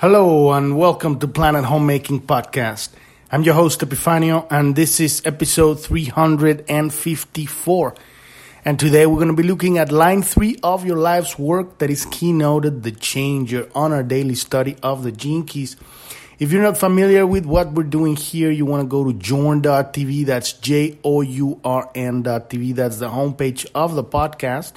Hello 0.00 0.52
and 0.52 0.76
welcome 0.76 1.18
to 1.20 1.26
Planet 1.26 1.64
Homemaking 1.64 2.20
Podcast. 2.20 2.90
I'm 3.32 3.44
your 3.44 3.54
host 3.54 3.80
Epifanio 3.80 4.46
and 4.50 4.76
this 4.76 5.00
is 5.00 5.22
episode 5.24 5.80
354. 5.80 7.94
And 8.66 8.78
today 8.78 9.06
we're 9.06 9.16
going 9.16 9.28
to 9.28 9.34
be 9.34 9.42
looking 9.42 9.78
at 9.78 9.90
line 9.90 10.20
3 10.20 10.58
of 10.62 10.84
your 10.84 10.98
life's 10.98 11.38
work 11.38 11.78
that 11.78 11.88
is 11.88 12.04
keynoted 12.04 12.82
the 12.82 12.90
changer 12.90 13.70
on 13.74 13.94
our 13.94 14.02
daily 14.02 14.34
study 14.34 14.76
of 14.82 15.02
the 15.02 15.12
gene 15.12 15.46
keys. 15.46 15.76
If 16.38 16.52
you're 16.52 16.62
not 16.62 16.76
familiar 16.76 17.26
with 17.26 17.46
what 17.46 17.72
we're 17.72 17.84
doing 17.84 18.16
here, 18.16 18.50
you 18.50 18.66
want 18.66 18.82
to 18.82 18.86
go 18.86 19.02
to 19.02 19.14
journ.tv. 19.14 20.26
That's 20.26 20.52
J 20.52 20.98
O 21.04 21.22
U 21.22 21.58
R 21.64 21.90
N.tv. 21.94 22.74
That's 22.74 22.98
the 22.98 23.08
homepage 23.08 23.64
of 23.74 23.94
the 23.94 24.04
podcast. 24.04 24.74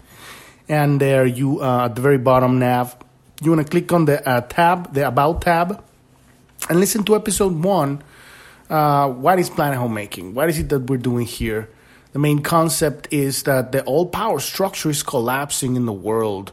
And 0.70 1.01
there 1.01 1.25
you, 1.25 1.61
uh, 1.61 1.88
at 1.88 1.95
the 1.95 2.01
very 2.01 2.20
bottom 2.20 2.59
nav, 2.59 2.95
you 3.41 3.51
want 3.51 3.65
to 3.65 3.69
click 3.69 3.91
on 3.93 4.05
the 4.05 4.27
uh, 4.27 4.41
tab, 4.41 4.93
the 4.93 5.07
About 5.07 5.41
tab, 5.41 5.83
and 6.69 6.79
listen 6.79 7.04
to 7.05 7.15
episode 7.15 7.55
one. 7.64 8.04
Uh, 8.69 9.09
what 9.09 9.39
is 9.39 9.50
planet 9.50 9.77
homemaking? 9.77 10.33
What 10.33 10.50
is 10.50 10.59
it 10.59 10.69
that 10.69 10.89
we're 10.89 10.97
doing 10.97 11.25
here? 11.25 11.69
The 12.11 12.19
main 12.19 12.41
concept 12.41 13.07
is 13.11 13.43
that 13.43 13.71
the 13.71 13.83
old 13.86 14.11
power 14.11 14.39
structure 14.39 14.89
is 14.89 15.04
collapsing 15.04 15.75
in 15.75 15.86
the 15.86 15.93
world. 15.93 16.51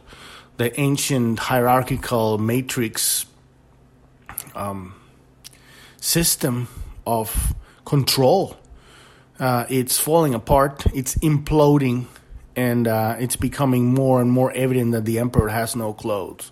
The 0.57 0.79
ancient 0.79 1.39
hierarchical 1.39 2.37
matrix 2.37 3.25
um, 4.55 4.95
system 5.99 6.67
of 7.05 7.53
control. 7.85 8.57
Uh, 9.39 9.65
it's 9.69 9.99
falling 9.99 10.33
apart. 10.33 10.85
It's 10.93 11.15
imploding 11.15 12.05
and 12.57 12.87
uh, 12.87 13.15
it's 13.19 13.35
becoming 13.35 13.93
more 13.93 14.19
and 14.19 14.31
more 14.31 14.51
evident 14.51 14.91
that 14.91 15.05
the 15.05 15.19
emperor 15.19 15.47
has 15.47 15.75
no 15.75 15.93
clothes. 15.93 16.51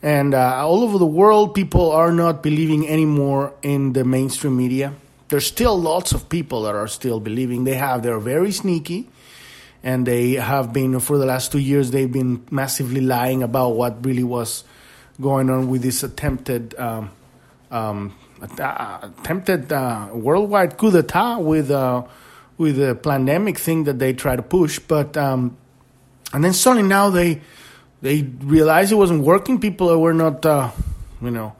And 0.00 0.32
uh, 0.32 0.64
all 0.64 0.82
over 0.82 0.96
the 0.96 1.06
world, 1.06 1.54
people 1.54 1.90
are 1.90 2.12
not 2.12 2.42
believing 2.42 2.88
anymore 2.88 3.52
in 3.60 3.94
the 3.94 4.04
mainstream 4.04 4.56
media. 4.56 4.94
There's 5.28 5.46
still 5.46 5.78
lots 5.78 6.12
of 6.12 6.28
people 6.28 6.62
that 6.62 6.76
are 6.76 6.86
still 6.86 7.18
believing. 7.18 7.64
They 7.64 7.74
have, 7.74 8.04
they're 8.04 8.20
very 8.20 8.52
sneaky, 8.52 9.10
and 9.82 10.06
they 10.06 10.34
have 10.34 10.72
been 10.72 11.00
for 11.00 11.18
the 11.18 11.26
last 11.26 11.50
two 11.50 11.58
years. 11.58 11.90
They've 11.90 12.10
been 12.10 12.46
massively 12.50 13.00
lying 13.00 13.42
about 13.42 13.70
what 13.70 14.04
really 14.04 14.22
was 14.22 14.62
going 15.20 15.50
on 15.50 15.68
with 15.68 15.82
this 15.82 16.02
attempted. 16.04 16.78
Um, 16.78 17.10
um, 17.70 18.14
attempted 18.58 19.72
uh, 19.72 20.10
worldwide 20.12 20.76
coup 20.76 20.90
d'état 20.90 21.42
with 21.42 21.70
uh, 21.70 22.02
with 22.56 22.76
the 22.76 22.94
pandemic 22.94 23.58
thing 23.58 23.84
that 23.84 23.98
they 23.98 24.12
try 24.12 24.36
to 24.36 24.42
push, 24.42 24.78
but 24.78 25.16
um, 25.16 25.56
and 26.32 26.44
then 26.44 26.52
suddenly 26.52 26.86
now 26.88 27.10
they 27.10 27.40
they 28.02 28.22
realized 28.22 28.92
it 28.92 28.96
wasn't 28.96 29.22
working. 29.22 29.60
People 29.60 29.98
were 30.00 30.14
not, 30.14 30.44
uh, 30.44 30.70
you 31.22 31.30
know, 31.30 31.56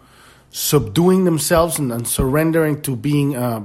subduing 0.50 1.24
themselves 1.24 1.78
and, 1.78 1.90
and 1.90 2.06
surrendering 2.06 2.82
to 2.82 2.94
being 2.94 3.36
uh, 3.36 3.64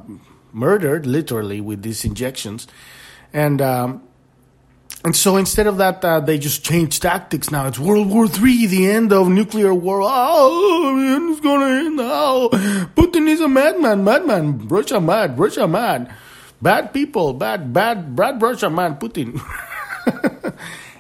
murdered, 0.54 1.06
literally, 1.06 1.62
with 1.62 1.82
these 1.82 2.06
injections, 2.06 2.68
and. 3.34 3.62
Um, 3.62 4.04
and 5.02 5.16
so 5.16 5.38
instead 5.38 5.66
of 5.66 5.78
that, 5.78 6.04
uh, 6.04 6.20
they 6.20 6.38
just 6.38 6.66
changed 6.66 7.02
tactics. 7.02 7.52
Now 7.52 7.68
it's 7.68 7.80
World 7.80 8.10
War 8.10 8.28
Three, 8.28 8.66
the 8.66 8.92
end 8.92 9.14
of 9.14 9.30
nuclear 9.30 9.74
war. 9.74 10.02
Oh, 10.04 11.30
it's 11.32 11.40
gonna 11.40 11.86
end 11.86 11.96
now. 11.96 12.50
Putin 12.98 13.30
is 13.30 13.40
a 13.40 13.48
madman, 13.48 14.04
madman. 14.04 14.68
Russia 14.68 15.00
mad, 15.00 15.40
Russia 15.40 15.70
mad 15.70 16.14
bad 16.62 16.94
people, 16.94 17.34
bad, 17.34 17.74
bad, 17.74 18.16
bad 18.16 18.42
Russia 18.42 18.70
man, 18.70 18.96
Putin. 18.96 19.42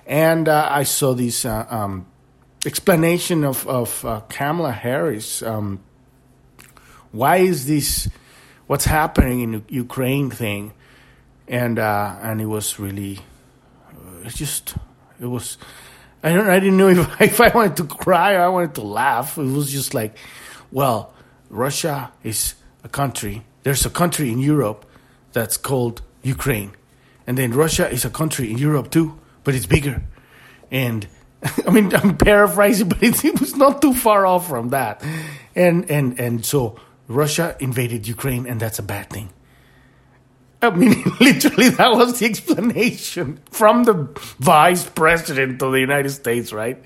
and 0.08 0.48
uh, 0.48 0.68
I 0.70 0.84
saw 0.84 1.14
this 1.14 1.46
uh, 1.46 1.66
um, 1.70 2.06
explanation 2.66 3.44
of, 3.44 3.68
of 3.68 4.06
uh, 4.06 4.22
Kamala 4.30 4.72
Harris. 4.72 5.42
Um, 5.42 5.82
why 7.12 7.38
is 7.38 7.66
this, 7.66 8.10
what's 8.68 8.86
happening 8.86 9.42
in 9.42 9.66
Ukraine 9.70 10.30
thing? 10.30 10.74
And, 11.48 11.80
uh, 11.80 12.16
and 12.22 12.40
it 12.42 12.46
was 12.46 12.80
really, 12.80 13.20
uh, 13.92 14.28
it 14.28 14.36
just, 14.36 14.76
it 15.20 15.26
was, 15.26 15.58
I 16.22 16.34
don't, 16.34 16.50
I 16.50 16.60
didn't 16.60 16.78
know 16.78 16.90
if, 16.90 17.22
if 17.22 17.42
I 17.42 17.50
wanted 17.50 17.78
to 17.78 17.84
cry 17.86 18.36
or 18.36 18.42
I 18.42 18.48
wanted 18.50 18.76
to 18.76 18.82
laugh. 18.82 19.38
It 19.38 19.44
was 19.44 19.72
just 19.72 19.94
like, 19.94 20.18
well, 20.72 21.14
Russia 21.50 22.12
is 22.24 22.54
a 22.84 22.90
country. 22.90 23.44
There's 23.64 23.86
a 23.86 23.90
country 23.90 24.32
in 24.32 24.40
Europe 24.40 24.86
that's 25.34 25.58
called 25.58 26.02
Ukraine. 26.24 26.72
And 27.28 27.38
then 27.38 27.52
Russia 27.54 27.90
is 27.90 28.06
a 28.06 28.10
country 28.10 28.52
in 28.52 28.58
Europe 28.58 28.92
too, 28.92 29.20
but 29.44 29.56
it's 29.56 29.66
bigger. 29.66 30.04
And 30.72 31.08
I 31.68 31.70
mean, 31.72 31.94
I'm 31.96 32.18
paraphrasing, 32.18 32.90
but 32.90 33.02
it, 33.02 33.24
it 33.24 33.40
was 33.40 33.56
not 33.56 33.82
too 33.82 33.94
far 33.94 34.26
off 34.26 34.48
from 34.48 34.70
that. 34.70 35.04
And, 35.56 35.90
and, 35.90 36.20
and 36.20 36.46
so 36.46 36.80
Russia 37.08 37.56
invaded 37.60 38.08
Ukraine, 38.08 38.46
and 38.46 38.60
that's 38.60 38.80
a 38.80 38.84
bad 38.84 39.10
thing. 39.10 39.30
I 40.62 40.70
mean, 40.72 41.04
literally, 41.20 41.70
that 41.70 41.92
was 41.92 42.20
the 42.20 42.26
explanation 42.26 43.40
from 43.52 43.86
the 43.86 44.10
vice 44.40 44.86
president 44.90 45.62
of 45.62 45.72
the 45.72 45.80
United 45.80 46.10
States, 46.10 46.52
right? 46.52 46.84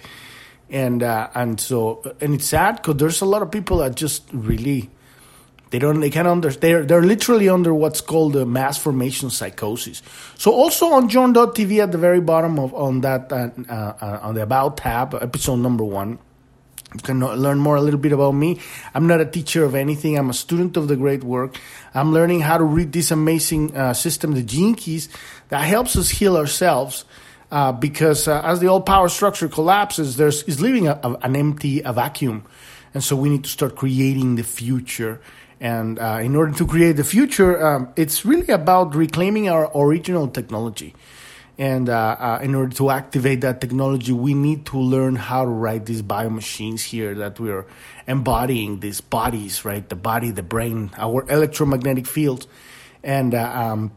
And 0.69 1.03
uh, 1.03 1.29
and 1.35 1.59
so, 1.59 2.15
and 2.21 2.35
it's 2.35 2.45
sad 2.45 2.77
because 2.77 2.97
there's 2.97 3.21
a 3.21 3.25
lot 3.25 3.41
of 3.41 3.51
people 3.51 3.77
that 3.77 3.95
just 3.95 4.23
really 4.31 4.89
they 5.73 5.79
don't. 5.79 6.01
They 6.01 6.11
can't 6.11 6.27
understand. 6.27 6.61
They're 6.61 6.85
they're 6.85 7.01
literally 7.01 7.49
under 7.49 7.73
what's 7.73 7.99
called 7.99 8.35
a 8.35 8.45
mass 8.45 8.77
formation 8.77 9.31
psychosis. 9.31 10.03
So 10.37 10.51
also 10.51 10.93
on 10.93 11.09
Journ.tv 11.09 11.81
at 11.81 11.91
the 11.91 11.97
very 11.97 12.21
bottom 12.21 12.59
of 12.59 12.75
on 12.75 13.01
that 13.01 13.33
uh, 13.33 13.49
uh, 13.67 14.19
on 14.21 14.35
the 14.35 14.43
About 14.43 14.77
tab, 14.77 15.15
episode 15.15 15.55
number 15.55 15.83
one. 15.83 16.19
You 16.93 16.99
can 16.99 17.21
learn 17.21 17.57
more 17.57 17.75
a 17.75 17.81
little 17.81 17.99
bit 17.99 18.11
about 18.11 18.33
me. 18.33 18.59
I'm 18.93 19.07
not 19.07 19.19
a 19.19 19.25
teacher 19.25 19.63
of 19.63 19.73
anything. 19.73 20.15
I'm 20.15 20.29
a 20.29 20.33
student 20.35 20.77
of 20.77 20.87
the 20.87 20.95
great 20.95 21.23
work. 21.23 21.59
I'm 21.95 22.13
learning 22.13 22.41
how 22.41 22.59
to 22.59 22.63
read 22.63 22.91
this 22.91 23.09
amazing 23.09 23.75
uh, 23.75 23.95
system, 23.95 24.35
the 24.35 24.43
Gene 24.43 24.75
Keys, 24.75 25.09
that 25.49 25.61
helps 25.61 25.95
us 25.95 26.11
heal 26.11 26.37
ourselves. 26.37 27.03
Uh, 27.51 27.71
because 27.71 28.27
uh, 28.27 28.41
as 28.45 28.59
the 28.59 28.67
old 28.67 28.85
power 28.85 29.09
structure 29.09 29.49
collapses, 29.49 30.17
there's 30.17 30.43
is 30.43 30.61
leaving 30.61 30.87
a, 30.87 30.99
a, 31.01 31.13
an 31.23 31.35
empty, 31.35 31.81
a 31.81 31.93
vacuum, 31.93 32.45
and 32.93 33.03
so 33.03 33.15
we 33.15 33.29
need 33.29 33.43
to 33.43 33.49
start 33.49 33.75
creating 33.75 34.35
the 34.35 34.43
future 34.43 35.19
and 35.63 35.97
uh, 35.97 36.19
in 36.21 36.35
order 36.35 36.51
to 36.51 36.67
create 36.67 36.97
the 36.97 37.05
future, 37.05 37.65
um, 37.65 37.93
it's 37.95 38.25
really 38.25 38.49
about 38.49 38.95
reclaiming 38.95 39.47
our 39.47 39.71
original 39.73 40.27
technology. 40.27 40.93
And 41.57 41.87
uh, 41.87 42.17
uh, 42.19 42.39
in 42.43 42.53
order 42.53 42.75
to 42.75 42.89
activate 42.89 43.39
that 43.41 43.61
technology, 43.61 44.11
we 44.11 44.33
need 44.33 44.65
to 44.67 44.77
learn 44.77 45.15
how 45.15 45.45
to 45.45 45.49
write 45.49 45.85
these 45.85 46.01
bio 46.01 46.29
machines 46.29 46.83
here 46.83 47.15
that 47.15 47.39
we're 47.39 47.65
embodying 48.07 48.81
these 48.81 48.99
bodies, 48.99 49.63
right? 49.63 49.87
The 49.87 49.95
body, 49.95 50.31
the 50.31 50.43
brain, 50.43 50.91
our 50.97 51.23
electromagnetic 51.31 52.07
fields. 52.07 52.45
And, 53.01 53.33
uh, 53.33 53.49
um, 53.49 53.93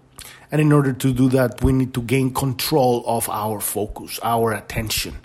and 0.53 0.61
in 0.61 0.71
order 0.71 0.93
to 0.93 1.13
do 1.13 1.29
that, 1.31 1.65
we 1.65 1.73
need 1.73 1.95
to 1.95 2.03
gain 2.03 2.33
control 2.33 3.03
of 3.09 3.29
our 3.29 3.59
focus, 3.59 4.21
our 4.23 4.53
attention. 4.53 5.19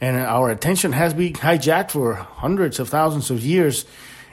And 0.00 0.16
our 0.16 0.50
attention 0.50 0.90
has 0.90 1.14
been 1.14 1.34
hijacked 1.34 1.92
for 1.92 2.14
hundreds 2.14 2.80
of 2.80 2.88
thousands 2.88 3.30
of 3.30 3.44
years 3.44 3.84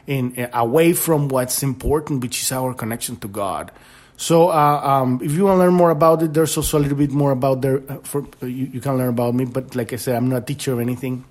in 0.07 0.49
away 0.53 0.93
from 0.93 1.27
what's 1.27 1.63
important, 1.63 2.21
which 2.21 2.41
is 2.41 2.51
our 2.51 2.73
connection 2.73 3.17
to 3.17 3.27
God. 3.27 3.71
So, 4.17 4.49
uh, 4.49 4.81
um, 4.83 5.19
if 5.23 5.31
you 5.31 5.45
want 5.45 5.55
to 5.55 5.63
learn 5.65 5.73
more 5.73 5.89
about 5.89 6.21
it, 6.21 6.31
there's 6.31 6.55
also 6.55 6.77
a 6.77 6.81
little 6.81 6.97
bit 6.97 7.11
more 7.11 7.31
about 7.31 7.61
there. 7.61 7.81
Uh, 7.89 7.97
for 8.03 8.27
you, 8.41 8.69
you, 8.73 8.79
can 8.79 8.95
learn 8.95 9.09
about 9.09 9.33
me, 9.33 9.45
but 9.45 9.75
like 9.75 9.93
I 9.93 9.95
said, 9.95 10.15
I'm 10.15 10.29
not 10.29 10.43
a 10.43 10.45
teacher 10.45 10.77
or 10.77 10.81
anything. 10.81 11.25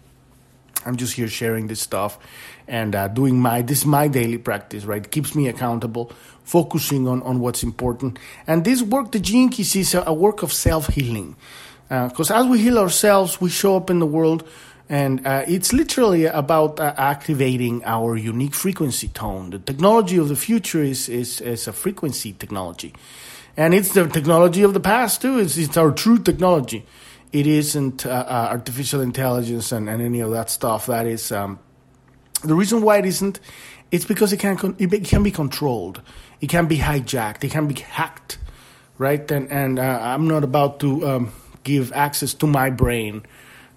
I'm 0.84 0.96
just 0.96 1.12
here 1.12 1.28
sharing 1.28 1.68
this 1.68 1.80
stuff 1.80 2.18
and 2.66 2.94
uh, 2.96 3.06
doing 3.08 3.38
my 3.38 3.62
this 3.62 3.80
is 3.80 3.86
my 3.86 4.08
daily 4.08 4.38
practice. 4.38 4.84
Right, 4.84 5.08
keeps 5.08 5.34
me 5.34 5.46
accountable, 5.46 6.10
focusing 6.42 7.06
on 7.06 7.22
on 7.22 7.38
what's 7.38 7.62
important. 7.62 8.18
And 8.46 8.64
this 8.64 8.82
work, 8.82 9.12
the 9.12 9.20
Keys, 9.20 9.76
is 9.76 9.94
a, 9.94 10.02
a 10.06 10.12
work 10.12 10.42
of 10.42 10.52
self 10.52 10.88
healing. 10.88 11.36
Because 11.88 12.30
uh, 12.30 12.40
as 12.40 12.46
we 12.46 12.60
heal 12.60 12.78
ourselves, 12.78 13.40
we 13.40 13.50
show 13.50 13.76
up 13.76 13.90
in 13.90 13.98
the 13.98 14.06
world 14.06 14.48
and 14.90 15.24
uh, 15.24 15.44
it's 15.46 15.72
literally 15.72 16.24
about 16.26 16.80
uh, 16.80 16.92
activating 16.96 17.84
our 17.84 18.16
unique 18.16 18.56
frequency 18.56 19.06
tone. 19.06 19.50
The 19.50 19.60
technology 19.60 20.16
of 20.16 20.28
the 20.28 20.34
future 20.34 20.82
is, 20.82 21.08
is, 21.08 21.40
is 21.40 21.68
a 21.68 21.72
frequency 21.72 22.32
technology. 22.32 22.92
And 23.56 23.72
it's 23.72 23.94
the 23.94 24.08
technology 24.08 24.64
of 24.64 24.74
the 24.74 24.80
past, 24.80 25.22
too. 25.22 25.38
It's, 25.38 25.56
it's 25.56 25.76
our 25.76 25.92
true 25.92 26.18
technology. 26.18 26.84
It 27.32 27.46
isn't 27.46 28.04
uh, 28.04 28.10
uh 28.10 28.48
artificial 28.50 29.00
intelligence 29.00 29.70
and, 29.70 29.88
and 29.88 30.02
any 30.02 30.18
of 30.18 30.32
that 30.32 30.50
stuff. 30.50 30.86
That 30.86 31.06
is 31.06 31.30
um, 31.30 31.60
the 32.42 32.56
reason 32.56 32.82
why 32.82 32.98
it 32.98 33.06
isn't. 33.06 33.38
It's 33.92 34.04
because 34.04 34.32
it 34.32 34.38
can 34.38 34.74
it 34.80 35.04
can 35.04 35.22
be 35.22 35.30
controlled. 35.30 36.02
It 36.40 36.48
can 36.48 36.66
be 36.66 36.78
hijacked. 36.78 37.44
It 37.44 37.52
can 37.52 37.68
be 37.68 37.74
hacked, 37.74 38.38
right? 38.98 39.30
And 39.30 39.48
and 39.52 39.78
uh, 39.78 40.00
I'm 40.02 40.26
not 40.26 40.42
about 40.42 40.80
to 40.80 41.06
um, 41.06 41.32
give 41.62 41.92
access 41.92 42.34
to 42.34 42.48
my 42.48 42.70
brain 42.70 43.22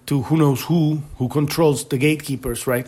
to 0.06 0.22
who 0.22 0.36
knows 0.36 0.62
who, 0.62 1.02
who 1.18 1.28
controls 1.28 1.84
the 1.88 1.98
gatekeepers, 1.98 2.66
right? 2.66 2.86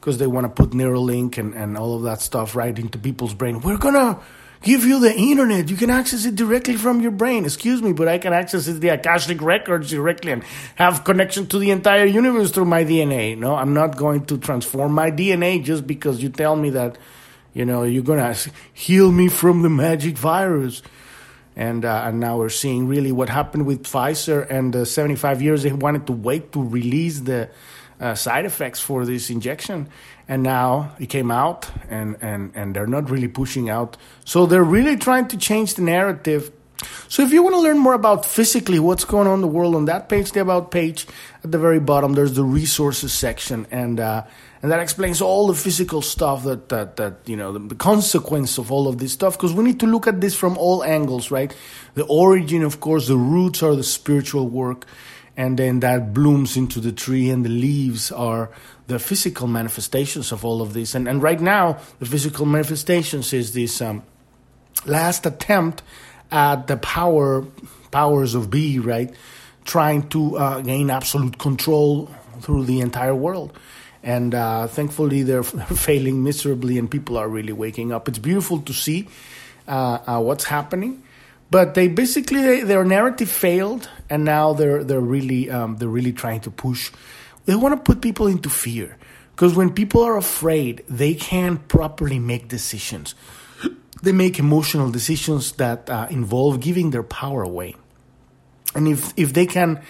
Because 0.00 0.18
they 0.18 0.26
want 0.26 0.44
to 0.44 0.48
put 0.48 0.70
Neuralink 0.70 1.38
and, 1.38 1.54
and 1.54 1.76
all 1.76 1.96
of 1.96 2.02
that 2.02 2.20
stuff 2.20 2.54
right 2.54 2.78
into 2.78 2.98
people's 2.98 3.34
brain. 3.34 3.60
We're 3.60 3.78
gonna 3.78 4.20
give 4.64 4.84
you 4.84 4.98
the 4.98 5.14
internet. 5.14 5.68
You 5.68 5.76
can 5.76 5.90
access 5.90 6.24
it 6.24 6.34
directly 6.34 6.76
from 6.76 7.00
your 7.00 7.10
brain. 7.10 7.44
Excuse 7.44 7.82
me, 7.82 7.92
but 7.92 8.08
I 8.08 8.18
can 8.18 8.32
access 8.32 8.66
it, 8.66 8.80
the 8.80 8.88
Akashic 8.88 9.40
records 9.40 9.90
directly 9.90 10.32
and 10.32 10.42
have 10.74 11.04
connection 11.04 11.46
to 11.48 11.58
the 11.58 11.70
entire 11.70 12.06
universe 12.06 12.50
through 12.50 12.64
my 12.64 12.84
DNA. 12.84 13.38
No, 13.38 13.54
I'm 13.54 13.74
not 13.74 13.96
going 13.96 14.24
to 14.26 14.38
transform 14.38 14.92
my 14.92 15.10
DNA 15.10 15.62
just 15.62 15.86
because 15.86 16.22
you 16.22 16.30
tell 16.30 16.56
me 16.56 16.70
that, 16.70 16.96
you 17.52 17.64
know, 17.64 17.84
you're 17.84 18.02
going 18.02 18.34
to 18.34 18.50
heal 18.72 19.12
me 19.12 19.28
from 19.28 19.62
the 19.62 19.70
magic 19.70 20.16
virus. 20.16 20.82
And, 21.56 21.84
uh, 21.84 22.04
and 22.06 22.20
now 22.20 22.38
we're 22.38 22.48
seeing 22.48 22.88
really 22.88 23.12
what 23.12 23.28
happened 23.28 23.66
with 23.66 23.84
Pfizer 23.84 24.46
and 24.50 24.72
the 24.72 24.84
75 24.84 25.40
years 25.40 25.62
they 25.62 25.72
wanted 25.72 26.06
to 26.08 26.12
wait 26.12 26.52
to 26.52 26.62
release 26.62 27.20
the 27.20 27.48
uh, 28.00 28.14
side 28.14 28.44
effects 28.44 28.80
for 28.80 29.04
this 29.04 29.30
injection. 29.30 29.88
And 30.26 30.42
now 30.42 30.96
it 30.98 31.06
came 31.06 31.30
out 31.30 31.70
and, 31.88 32.16
and, 32.20 32.52
and 32.54 32.74
they're 32.74 32.86
not 32.86 33.10
really 33.10 33.28
pushing 33.28 33.70
out. 33.70 33.96
So 34.24 34.46
they're 34.46 34.64
really 34.64 34.96
trying 34.96 35.28
to 35.28 35.36
change 35.36 35.74
the 35.74 35.82
narrative 35.82 36.50
so 37.14 37.22
if 37.22 37.32
you 37.32 37.44
want 37.44 37.54
to 37.54 37.60
learn 37.60 37.78
more 37.78 37.94
about 37.94 38.26
physically 38.26 38.80
what's 38.80 39.04
going 39.04 39.28
on 39.28 39.34
in 39.34 39.40
the 39.40 39.46
world 39.46 39.76
on 39.76 39.84
that 39.84 40.08
page 40.08 40.32
the 40.32 40.40
about 40.40 40.72
page 40.72 41.06
at 41.44 41.52
the 41.52 41.60
very 41.60 41.78
bottom 41.78 42.14
there's 42.14 42.34
the 42.34 42.42
resources 42.42 43.12
section 43.12 43.68
and 43.70 44.00
uh, 44.00 44.24
and 44.62 44.72
that 44.72 44.80
explains 44.80 45.20
all 45.20 45.46
the 45.46 45.54
physical 45.54 46.02
stuff 46.02 46.42
that 46.42 46.68
that, 46.70 46.96
that 46.96 47.14
you 47.26 47.36
know 47.36 47.52
the, 47.52 47.60
the 47.60 47.76
consequence 47.76 48.58
of 48.58 48.72
all 48.72 48.88
of 48.88 48.98
this 48.98 49.12
stuff 49.12 49.36
because 49.36 49.54
we 49.54 49.62
need 49.62 49.78
to 49.78 49.86
look 49.86 50.08
at 50.08 50.20
this 50.20 50.34
from 50.34 50.58
all 50.58 50.82
angles 50.82 51.30
right? 51.30 51.54
The 51.94 52.04
origin 52.06 52.64
of 52.64 52.80
course 52.80 53.06
the 53.06 53.16
roots 53.16 53.62
are 53.62 53.76
the 53.76 53.84
spiritual 53.84 54.48
work 54.48 54.84
and 55.36 55.56
then 55.56 55.78
that 55.80 56.14
blooms 56.14 56.56
into 56.56 56.80
the 56.80 56.90
tree 56.90 57.30
and 57.30 57.44
the 57.44 57.48
leaves 57.48 58.10
are 58.10 58.50
the 58.88 58.98
physical 58.98 59.46
manifestations 59.46 60.32
of 60.32 60.44
all 60.44 60.60
of 60.60 60.74
this. 60.74 60.96
And, 60.96 61.08
and 61.08 61.22
right 61.22 61.40
now 61.40 61.78
the 62.00 62.06
physical 62.06 62.44
manifestations 62.44 63.32
is 63.32 63.52
this 63.52 63.80
um, 63.80 64.02
last 64.84 65.26
attempt 65.26 65.82
at 66.30 66.66
the 66.66 66.76
power 66.76 67.44
powers 67.90 68.34
of 68.34 68.50
be 68.50 68.78
right 68.78 69.14
trying 69.64 70.08
to 70.08 70.36
uh, 70.36 70.60
gain 70.60 70.90
absolute 70.90 71.38
control 71.38 72.10
through 72.40 72.64
the 72.64 72.80
entire 72.80 73.14
world 73.14 73.56
and 74.02 74.34
uh, 74.34 74.66
thankfully 74.66 75.22
they're 75.22 75.42
failing 75.86 76.22
miserably 76.22 76.78
and 76.78 76.90
people 76.90 77.16
are 77.16 77.28
really 77.28 77.52
waking 77.52 77.92
up 77.92 78.08
it's 78.08 78.18
beautiful 78.18 78.60
to 78.60 78.72
see 78.72 79.08
uh, 79.68 79.98
uh 80.06 80.20
what's 80.20 80.44
happening 80.44 81.02
but 81.54 81.74
they 81.74 81.86
basically 81.86 82.42
they, 82.42 82.60
their 82.62 82.84
narrative 82.84 83.30
failed, 83.30 83.88
and 84.10 84.24
now 84.24 84.54
they're 84.54 84.82
they're 84.82 85.00
really 85.00 85.48
um, 85.50 85.76
they're 85.76 85.86
really 85.86 86.12
trying 86.12 86.40
to 86.40 86.50
push. 86.50 86.90
They 87.44 87.54
want 87.54 87.76
to 87.76 87.80
put 87.80 88.02
people 88.02 88.26
into 88.26 88.48
fear 88.48 88.96
because 89.30 89.54
when 89.54 89.72
people 89.72 90.02
are 90.02 90.16
afraid, 90.16 90.82
they 90.88 91.14
can't 91.14 91.66
properly 91.68 92.18
make 92.18 92.48
decisions. 92.48 93.14
They 94.04 94.12
make 94.12 94.38
emotional 94.38 94.90
decisions 94.90 95.52
that 95.52 95.88
uh, 95.90 96.06
involve 96.10 96.60
giving 96.60 96.90
their 96.90 97.02
power 97.02 97.42
away, 97.42 97.74
and 98.74 98.86
if 98.86 99.12
if 99.16 99.32
they 99.32 99.46
can 99.46 99.80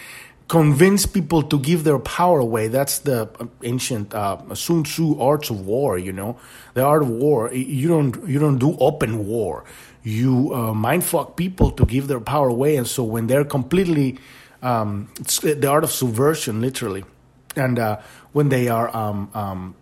convince 0.46 1.06
people 1.06 1.42
to 1.42 1.58
give 1.58 1.84
their 1.84 1.98
power 1.98 2.38
away. 2.38 2.68
That's 2.68 2.98
the 2.98 3.28
ancient 3.62 4.14
uh, 4.14 4.54
Sun 4.54 4.84
Tzu 4.84 5.18
arts 5.18 5.50
of 5.50 5.66
war. 5.66 5.98
You 5.98 6.12
know, 6.12 6.38
the 6.74 6.84
art 6.84 7.02
of 7.02 7.08
war. 7.08 7.52
You 7.52 7.88
don't 7.88 8.28
you 8.28 8.38
don't 8.38 8.58
do 8.58 8.76
open 8.78 9.26
war 9.26 9.64
you 10.04 10.52
uh, 10.52 10.72
mindfuck 10.72 11.34
people 11.34 11.70
to 11.72 11.86
give 11.86 12.06
their 12.08 12.20
power 12.20 12.48
away, 12.48 12.76
and 12.76 12.86
so 12.86 13.02
when 13.02 13.26
they're 13.26 13.44
completely, 13.44 14.18
um, 14.62 15.08
it's 15.18 15.40
the 15.40 15.66
art 15.66 15.82
of 15.82 15.90
subversion, 15.90 16.60
literally, 16.60 17.04
and 17.56 17.78
uh, 17.78 18.00
when 18.32 18.50
they 18.50 18.68
are, 18.68 18.94
um, 18.94 19.30
um, 19.32 19.74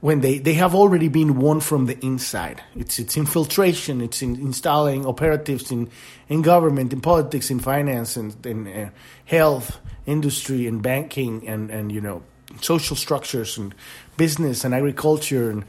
when 0.00 0.20
they, 0.20 0.38
they 0.38 0.54
have 0.54 0.74
already 0.74 1.08
been 1.08 1.38
won 1.38 1.60
from 1.60 1.86
the 1.86 1.98
inside. 2.04 2.62
It's 2.76 2.98
it's 2.98 3.16
infiltration. 3.16 4.00
It's 4.00 4.22
in 4.22 4.36
installing 4.36 5.06
operatives 5.06 5.70
in 5.70 5.90
in 6.28 6.42
government, 6.42 6.92
in 6.92 7.00
politics, 7.00 7.50
in 7.50 7.60
finance, 7.60 8.16
and 8.16 8.46
in 8.46 8.66
uh, 8.66 8.90
health, 9.24 9.78
industry, 10.06 10.66
and 10.66 10.82
banking, 10.82 11.48
and 11.48 11.70
and 11.70 11.90
you 11.90 12.00
know 12.00 12.22
social 12.60 12.96
structures 12.96 13.58
and 13.58 13.74
business 14.16 14.64
and 14.64 14.74
agriculture 14.74 15.50
and 15.50 15.64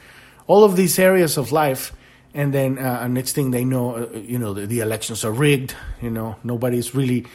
all 0.47 0.63
of 0.63 0.75
these 0.75 0.97
areas 0.97 1.37
of 1.37 1.51
life 1.51 1.93
and 2.33 2.53
then 2.53 2.77
uh, 2.77 3.07
next 3.07 3.33
thing 3.33 3.51
they 3.51 3.65
know, 3.65 3.95
uh, 3.95 4.17
you 4.17 4.37
know, 4.37 4.53
the, 4.53 4.65
the, 4.65 4.79
elections 4.81 5.25
are 5.25 5.31
rigged. 5.31 5.75
You 6.01 6.11
know, 6.11 6.35
nobody's 6.43 6.93
really, 6.93 7.25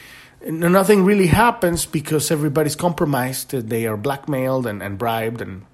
nothing 0.45 1.03
really 1.03 1.27
happens 1.27 1.85
because 1.85 2.31
everybody's 2.31 2.75
compromised. 2.75 3.51
They 3.51 3.87
are 3.87 3.97
blackmailed 3.97 4.65
and, 4.65 4.81
and 4.81 4.97
bribed, 4.97 5.41
and 5.41 5.65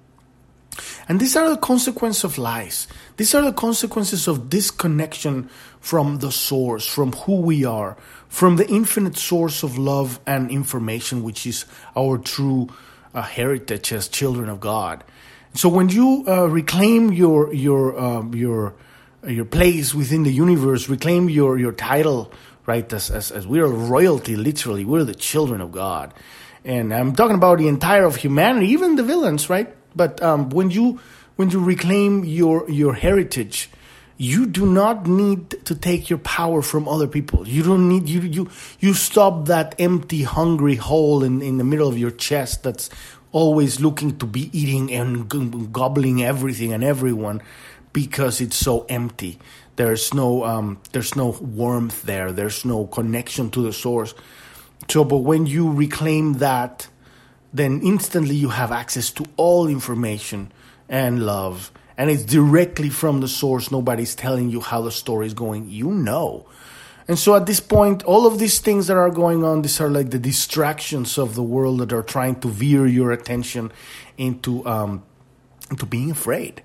and 1.08 1.20
these 1.20 1.36
are 1.36 1.50
the 1.50 1.56
consequences 1.56 2.24
of 2.24 2.38
lies. 2.38 2.86
These 3.16 3.34
are 3.34 3.42
the 3.42 3.52
consequences 3.52 4.26
of 4.26 4.48
disconnection 4.48 5.50
from 5.80 6.18
the 6.18 6.32
source, 6.32 6.86
from 6.86 7.12
who 7.12 7.42
we 7.42 7.64
are, 7.64 7.96
from 8.28 8.56
the 8.56 8.68
infinite 8.68 9.16
source 9.16 9.62
of 9.62 9.76
love 9.76 10.20
and 10.26 10.50
information, 10.50 11.22
which 11.22 11.46
is 11.46 11.66
our 11.96 12.18
true 12.18 12.68
uh, 13.14 13.22
heritage 13.22 13.92
as 13.92 14.08
children 14.08 14.48
of 14.48 14.60
God. 14.60 15.04
So 15.54 15.68
when 15.68 15.90
you 15.90 16.24
uh, 16.26 16.46
reclaim 16.46 17.12
your 17.12 17.52
your 17.52 17.98
uh, 17.98 18.22
your 18.30 18.74
your 19.26 19.44
place 19.44 19.94
within 19.94 20.22
the 20.24 20.32
universe, 20.32 20.88
reclaim 20.88 21.28
your, 21.28 21.58
your 21.58 21.72
title, 21.72 22.32
right? 22.66 22.90
As, 22.92 23.10
as, 23.10 23.30
as 23.30 23.46
we 23.46 23.60
are 23.60 23.68
royalty, 23.68 24.36
literally, 24.36 24.84
we're 24.84 25.04
the 25.04 25.14
children 25.14 25.60
of 25.60 25.70
God. 25.72 26.12
And 26.64 26.92
I'm 26.92 27.14
talking 27.14 27.36
about 27.36 27.58
the 27.58 27.68
entire 27.68 28.04
of 28.04 28.16
humanity, 28.16 28.68
even 28.68 28.96
the 28.96 29.02
villains, 29.02 29.48
right? 29.48 29.72
But 29.94 30.22
um, 30.22 30.50
when 30.50 30.70
you 30.70 31.00
when 31.36 31.50
you 31.50 31.62
reclaim 31.62 32.24
your 32.24 32.68
your 32.70 32.94
heritage, 32.94 33.70
you 34.16 34.46
do 34.46 34.66
not 34.66 35.06
need 35.06 35.50
to 35.64 35.74
take 35.74 36.10
your 36.10 36.18
power 36.20 36.62
from 36.62 36.88
other 36.88 37.08
people. 37.08 37.46
You 37.48 37.62
don't 37.62 37.88
need 37.88 38.08
you 38.08 38.20
you 38.20 38.50
you 38.80 38.94
stop 38.94 39.46
that 39.46 39.74
empty, 39.78 40.22
hungry 40.22 40.76
hole 40.76 41.24
in, 41.24 41.42
in 41.42 41.58
the 41.58 41.64
middle 41.64 41.88
of 41.88 41.98
your 41.98 42.10
chest 42.10 42.62
that's 42.62 42.90
always 43.32 43.80
looking 43.80 44.18
to 44.18 44.26
be 44.26 44.50
eating 44.56 44.92
and 44.92 45.72
gobbling 45.72 46.22
everything 46.22 46.72
and 46.72 46.84
everyone 46.84 47.42
because 47.92 48.40
it's 48.40 48.56
so 48.56 48.84
empty. 48.88 49.38
There's 49.76 50.12
no 50.12 50.44
um, 50.44 50.80
there's 50.92 51.16
no 51.16 51.30
warmth 51.40 52.02
there. 52.02 52.32
There's 52.32 52.64
no 52.64 52.86
connection 52.86 53.50
to 53.50 53.62
the 53.62 53.72
source. 53.72 54.14
So, 54.88 55.04
but 55.04 55.18
when 55.18 55.46
you 55.46 55.72
reclaim 55.72 56.34
that, 56.34 56.88
then 57.52 57.80
instantly 57.82 58.34
you 58.34 58.50
have 58.50 58.72
access 58.72 59.10
to 59.12 59.24
all 59.36 59.68
information 59.68 60.52
and 60.88 61.24
love, 61.24 61.70
and 61.96 62.10
it's 62.10 62.24
directly 62.24 62.88
from 62.88 63.20
the 63.20 63.28
source. 63.28 63.70
Nobody's 63.70 64.14
telling 64.14 64.50
you 64.50 64.60
how 64.60 64.82
the 64.82 64.90
story 64.90 65.26
is 65.26 65.34
going. 65.34 65.68
You 65.68 65.90
know. 65.90 66.46
And 67.08 67.18
so 67.18 67.34
at 67.34 67.46
this 67.46 67.60
point, 67.60 68.04
all 68.04 68.26
of 68.26 68.38
these 68.38 68.60
things 68.60 68.86
that 68.86 68.96
are 68.96 69.10
going 69.10 69.44
on, 69.44 69.62
these 69.62 69.80
are 69.80 69.90
like 69.90 70.10
the 70.10 70.18
distractions 70.18 71.18
of 71.18 71.34
the 71.34 71.42
world 71.42 71.80
that 71.80 71.92
are 71.92 72.02
trying 72.02 72.40
to 72.40 72.48
veer 72.48 72.86
your 72.86 73.10
attention 73.10 73.72
into 74.16 74.64
um, 74.66 75.02
into 75.70 75.84
being 75.84 76.10
afraid 76.10 76.62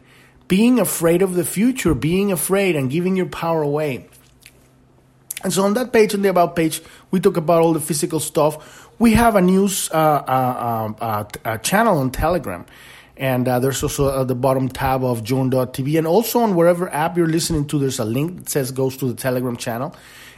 being 0.47 0.79
afraid 0.79 1.21
of 1.21 1.35
the 1.35 1.43
future, 1.43 1.93
being 1.93 2.31
afraid 2.31 2.75
and 2.75 2.89
giving 2.89 3.15
your 3.15 3.25
power 3.25 3.61
away. 3.61 4.07
And 5.43 5.53
so 5.53 5.63
on 5.63 5.73
that 5.75 5.93
page, 5.93 6.13
on 6.15 6.21
the 6.21 6.29
About 6.29 6.55
page, 6.55 6.81
we 7.11 7.19
talk 7.19 7.37
about 7.37 7.61
all 7.61 7.73
the 7.73 7.79
physical 7.79 8.19
stuff. 8.19 8.86
We 8.99 9.13
have 9.13 9.35
a 9.35 9.41
news 9.41 9.91
uh, 9.91 9.95
uh, 9.95 10.93
uh, 10.99 11.23
uh 11.45 11.57
channel 11.59 11.99
on 11.99 12.09
Telegram. 12.11 12.65
And 13.15 13.47
uh, 13.47 13.59
there's 13.59 13.81
also 13.81 14.21
at 14.21 14.27
the 14.27 14.35
bottom 14.35 14.69
tab 14.69 15.03
of 15.03 15.23
Journ.tv. 15.23 15.97
And 15.97 16.07
also 16.07 16.39
on 16.39 16.55
wherever 16.55 16.91
app 16.91 17.17
you're 17.17 17.27
listening 17.27 17.67
to, 17.67 17.79
there's 17.79 17.99
a 17.99 18.05
link 18.05 18.37
that 18.37 18.49
says 18.49 18.71
goes 18.71 18.97
to 18.97 19.07
the 19.07 19.15
Telegram 19.15 19.57
channel. 19.57 19.95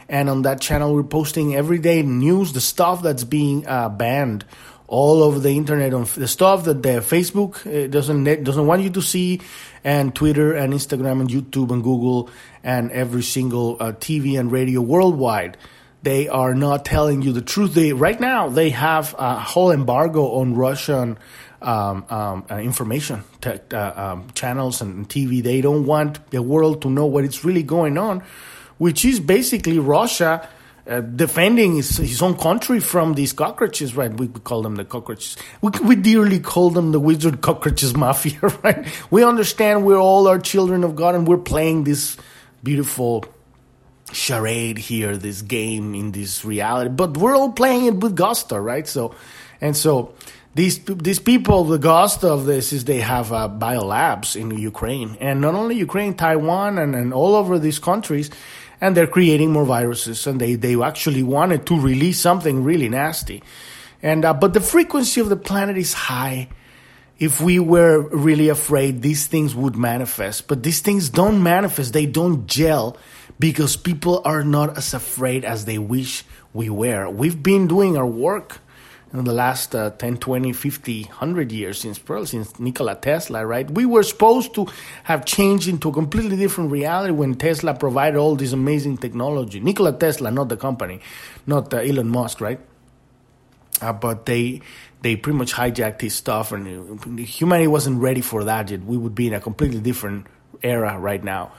And 0.08 0.28
on 0.28 0.42
that 0.42 0.60
channel, 0.60 0.94
we're 0.94 1.02
posting 1.04 1.54
everyday 1.54 2.02
news, 2.02 2.52
the 2.52 2.60
stuff 2.60 3.02
that's 3.02 3.24
being 3.24 3.66
uh, 3.66 3.88
banned 3.88 4.44
all 4.88 5.22
over 5.22 5.38
the 5.38 5.50
internet 5.50 5.94
on 5.94 6.04
the 6.16 6.26
stuff 6.26 6.64
that 6.64 6.82
the 6.82 6.98
Facebook 6.98 7.62
doesn't 7.92 8.24
doesn't 8.42 8.66
want 8.66 8.82
you 8.82 8.90
to 8.90 9.00
see, 9.00 9.40
and 9.84 10.12
Twitter 10.12 10.52
and 10.52 10.74
Instagram 10.74 11.20
and 11.20 11.30
YouTube 11.30 11.70
and 11.70 11.84
Google 11.84 12.28
and 12.64 12.90
every 12.90 13.22
single 13.22 13.76
uh, 13.78 13.92
TV 13.92 14.38
and 14.38 14.50
radio 14.50 14.80
worldwide. 14.80 15.56
They 16.02 16.28
are 16.28 16.54
not 16.54 16.84
telling 16.84 17.22
you 17.22 17.32
the 17.32 17.42
truth. 17.42 17.74
They 17.74 17.92
right 17.92 18.18
now 18.18 18.48
they 18.48 18.70
have 18.70 19.14
a 19.18 19.38
whole 19.38 19.70
embargo 19.70 20.40
on 20.40 20.54
Russian 20.54 21.18
um, 21.62 22.06
um, 22.08 22.44
uh, 22.50 22.56
information 22.56 23.22
uh, 23.44 23.92
um, 23.94 24.28
channels 24.34 24.80
and 24.80 25.08
TV. 25.08 25.42
They 25.42 25.60
don't 25.60 25.84
want 25.84 26.30
the 26.30 26.42
world 26.42 26.82
to 26.82 26.90
know 26.90 27.04
what 27.04 27.24
is 27.24 27.44
really 27.44 27.62
going 27.62 27.98
on, 27.98 28.22
which 28.78 29.04
is 29.04 29.20
basically 29.20 29.78
Russia 29.78 30.48
uh, 30.86 31.02
defending 31.02 31.76
his, 31.76 31.98
his 31.98 32.22
own 32.22 32.36
country 32.36 32.80
from 32.80 33.12
these 33.12 33.34
cockroaches, 33.34 33.94
right? 33.94 34.12
We, 34.12 34.26
we 34.26 34.40
call 34.40 34.62
them 34.62 34.76
the 34.76 34.84
cockroaches. 34.84 35.36
We, 35.60 35.70
we 35.84 35.96
dearly 35.96 36.40
call 36.40 36.70
them 36.70 36.92
the 36.92 37.00
wizard 37.00 37.42
cockroaches 37.42 37.94
mafia, 37.96 38.40
right? 38.64 38.86
We 39.10 39.22
understand 39.22 39.84
we're 39.84 40.00
all 40.00 40.26
our 40.26 40.38
children 40.38 40.82
of 40.82 40.96
God 40.96 41.14
and 41.14 41.28
we're 41.28 41.36
playing 41.36 41.84
this 41.84 42.16
beautiful 42.62 43.24
charade 44.12 44.78
here, 44.78 45.16
this 45.16 45.42
game 45.42 45.94
in 45.94 46.12
this 46.12 46.44
reality, 46.44 46.90
but 46.90 47.16
we're 47.16 47.36
all 47.36 47.52
playing 47.52 47.86
it 47.86 47.96
with 47.96 48.14
gusto, 48.14 48.56
right? 48.56 48.86
So, 48.86 49.14
and 49.60 49.76
so 49.76 50.14
these 50.54 50.80
these 50.84 51.20
people, 51.20 51.64
the 51.64 51.78
ghost 51.78 52.24
of 52.24 52.44
this 52.44 52.72
is 52.72 52.84
they 52.84 53.00
have 53.00 53.32
uh, 53.32 53.48
biolabs 53.48 54.34
in 54.34 54.50
Ukraine, 54.50 55.16
and 55.20 55.40
not 55.40 55.54
only 55.54 55.76
Ukraine, 55.76 56.14
Taiwan, 56.14 56.78
and, 56.78 56.94
and 56.94 57.14
all 57.14 57.36
over 57.36 57.58
these 57.58 57.78
countries, 57.78 58.30
and 58.80 58.96
they're 58.96 59.06
creating 59.06 59.52
more 59.52 59.64
viruses, 59.64 60.26
and 60.26 60.40
they 60.40 60.56
they 60.56 60.80
actually 60.82 61.22
wanted 61.22 61.66
to 61.66 61.78
release 61.78 62.18
something 62.18 62.64
really 62.64 62.88
nasty, 62.88 63.42
and 64.02 64.24
uh, 64.24 64.34
but 64.34 64.52
the 64.52 64.60
frequency 64.60 65.20
of 65.20 65.28
the 65.28 65.36
planet 65.36 65.76
is 65.76 65.92
high. 65.92 66.48
If 67.20 67.40
we 67.40 67.58
were 67.58 68.08
really 68.08 68.48
afraid, 68.48 69.02
these 69.02 69.26
things 69.26 69.54
would 69.54 69.76
manifest, 69.76 70.48
but 70.48 70.62
these 70.62 70.80
things 70.80 71.10
don't 71.10 71.42
manifest; 71.42 71.92
they 71.92 72.06
don't 72.06 72.46
gel 72.48 72.96
because 73.40 73.74
people 73.74 74.20
are 74.26 74.44
not 74.44 74.76
as 74.76 74.92
afraid 74.92 75.44
as 75.44 75.64
they 75.64 75.78
wish 75.78 76.24
we 76.52 76.68
were. 76.68 77.08
We've 77.08 77.42
been 77.42 77.66
doing 77.66 77.96
our 77.96 78.06
work 78.06 78.58
in 79.12 79.24
the 79.24 79.32
last 79.32 79.74
uh, 79.74 79.90
10, 79.90 80.18
20, 80.18 80.52
50, 80.52 81.04
100 81.04 81.50
years 81.50 81.80
since 81.80 81.98
Pearl, 81.98 82.26
since 82.26 82.60
Nikola 82.60 82.94
Tesla, 82.96 83.44
right? 83.44 83.68
We 83.68 83.86
were 83.86 84.02
supposed 84.02 84.54
to 84.54 84.68
have 85.04 85.24
changed 85.24 85.68
into 85.68 85.88
a 85.88 85.92
completely 85.92 86.36
different 86.36 86.70
reality 86.70 87.12
when 87.12 87.34
Tesla 87.34 87.74
provided 87.74 88.18
all 88.18 88.36
this 88.36 88.52
amazing 88.52 88.98
technology. 88.98 89.58
Nikola 89.58 89.94
Tesla, 89.94 90.30
not 90.30 90.50
the 90.50 90.58
company, 90.58 91.00
not 91.46 91.72
uh, 91.72 91.78
Elon 91.78 92.08
Musk, 92.08 92.40
right? 92.40 92.60
Uh, 93.80 93.94
but 93.94 94.26
they 94.26 94.60
they 95.00 95.16
pretty 95.16 95.38
much 95.38 95.54
hijacked 95.54 96.02
his 96.02 96.14
stuff, 96.14 96.52
and 96.52 97.18
humanity 97.18 97.66
wasn't 97.66 97.98
ready 98.02 98.20
for 98.20 98.44
that 98.44 98.70
yet. 98.70 98.84
We 98.84 98.98
would 98.98 99.14
be 99.14 99.28
in 99.28 99.32
a 99.32 99.40
completely 99.40 99.80
different 99.80 100.26
era 100.62 100.98
right 100.98 101.24
now. 101.24 101.52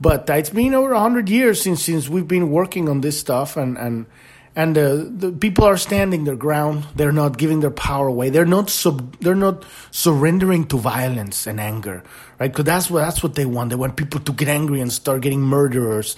But 0.00 0.28
it's 0.30 0.50
been 0.50 0.74
over 0.74 0.92
100 0.92 1.28
years 1.28 1.62
since 1.62 1.82
since 1.82 2.08
we've 2.08 2.28
been 2.28 2.50
working 2.50 2.88
on 2.88 3.00
this 3.00 3.18
stuff, 3.18 3.56
and 3.56 3.76
and 3.76 4.06
and 4.54 4.76
uh, 4.76 5.04
the 5.08 5.30
people 5.30 5.64
are 5.64 5.76
standing 5.76 6.24
their 6.24 6.36
ground. 6.36 6.84
They're 6.96 7.12
not 7.12 7.38
giving 7.38 7.60
their 7.60 7.70
power 7.70 8.08
away. 8.08 8.30
They're 8.30 8.44
not 8.44 8.70
sub, 8.70 9.16
they're 9.20 9.34
not 9.34 9.64
surrendering 9.90 10.66
to 10.66 10.78
violence 10.78 11.46
and 11.46 11.60
anger, 11.60 12.02
right? 12.40 12.50
Because 12.50 12.64
that's 12.64 12.90
what 12.90 13.00
that's 13.00 13.22
what 13.22 13.34
they 13.34 13.46
want. 13.46 13.70
They 13.70 13.76
want 13.76 13.96
people 13.96 14.20
to 14.20 14.32
get 14.32 14.48
angry 14.48 14.80
and 14.80 14.92
start 14.92 15.20
getting 15.22 15.42
murderers, 15.42 16.16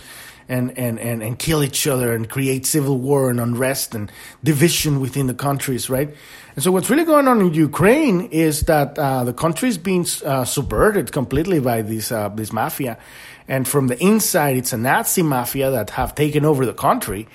and 0.49 0.77
and 0.79 0.99
and 0.99 1.23
and 1.23 1.39
kill 1.39 1.63
each 1.63 1.87
other 1.87 2.13
and 2.15 2.29
create 2.29 2.67
civil 2.67 2.99
war 2.99 3.31
and 3.31 3.41
unrest 3.41 3.95
and 3.95 4.11
division 4.43 5.01
within 5.01 5.27
the 5.27 5.35
countries, 5.35 5.89
right? 5.89 6.15
And 6.57 6.65
so 6.65 6.73
what's 6.73 6.91
really 6.91 7.05
going 7.05 7.29
on 7.29 7.41
in 7.41 7.55
Ukraine 7.55 8.23
is 8.33 8.63
that 8.63 8.99
uh, 8.99 9.25
the 9.25 9.33
country 9.33 9.69
is 9.69 9.79
being 9.79 10.07
uh, 10.25 10.45
subverted 10.45 11.13
completely 11.13 11.61
by 11.61 11.83
this 11.83 12.11
uh, 12.11 12.29
this 12.31 12.53
mafia, 12.53 12.99
and 13.51 13.69
from 13.69 13.89
the 13.89 13.99
inside, 14.03 14.57
it's 14.57 14.73
a 14.73 14.79
Nazi 14.79 15.23
mafia 15.23 15.71
that 15.73 15.91
have 15.91 16.15
taken 16.15 16.47
over 16.47 16.65
the 16.65 16.73
country 16.73 17.29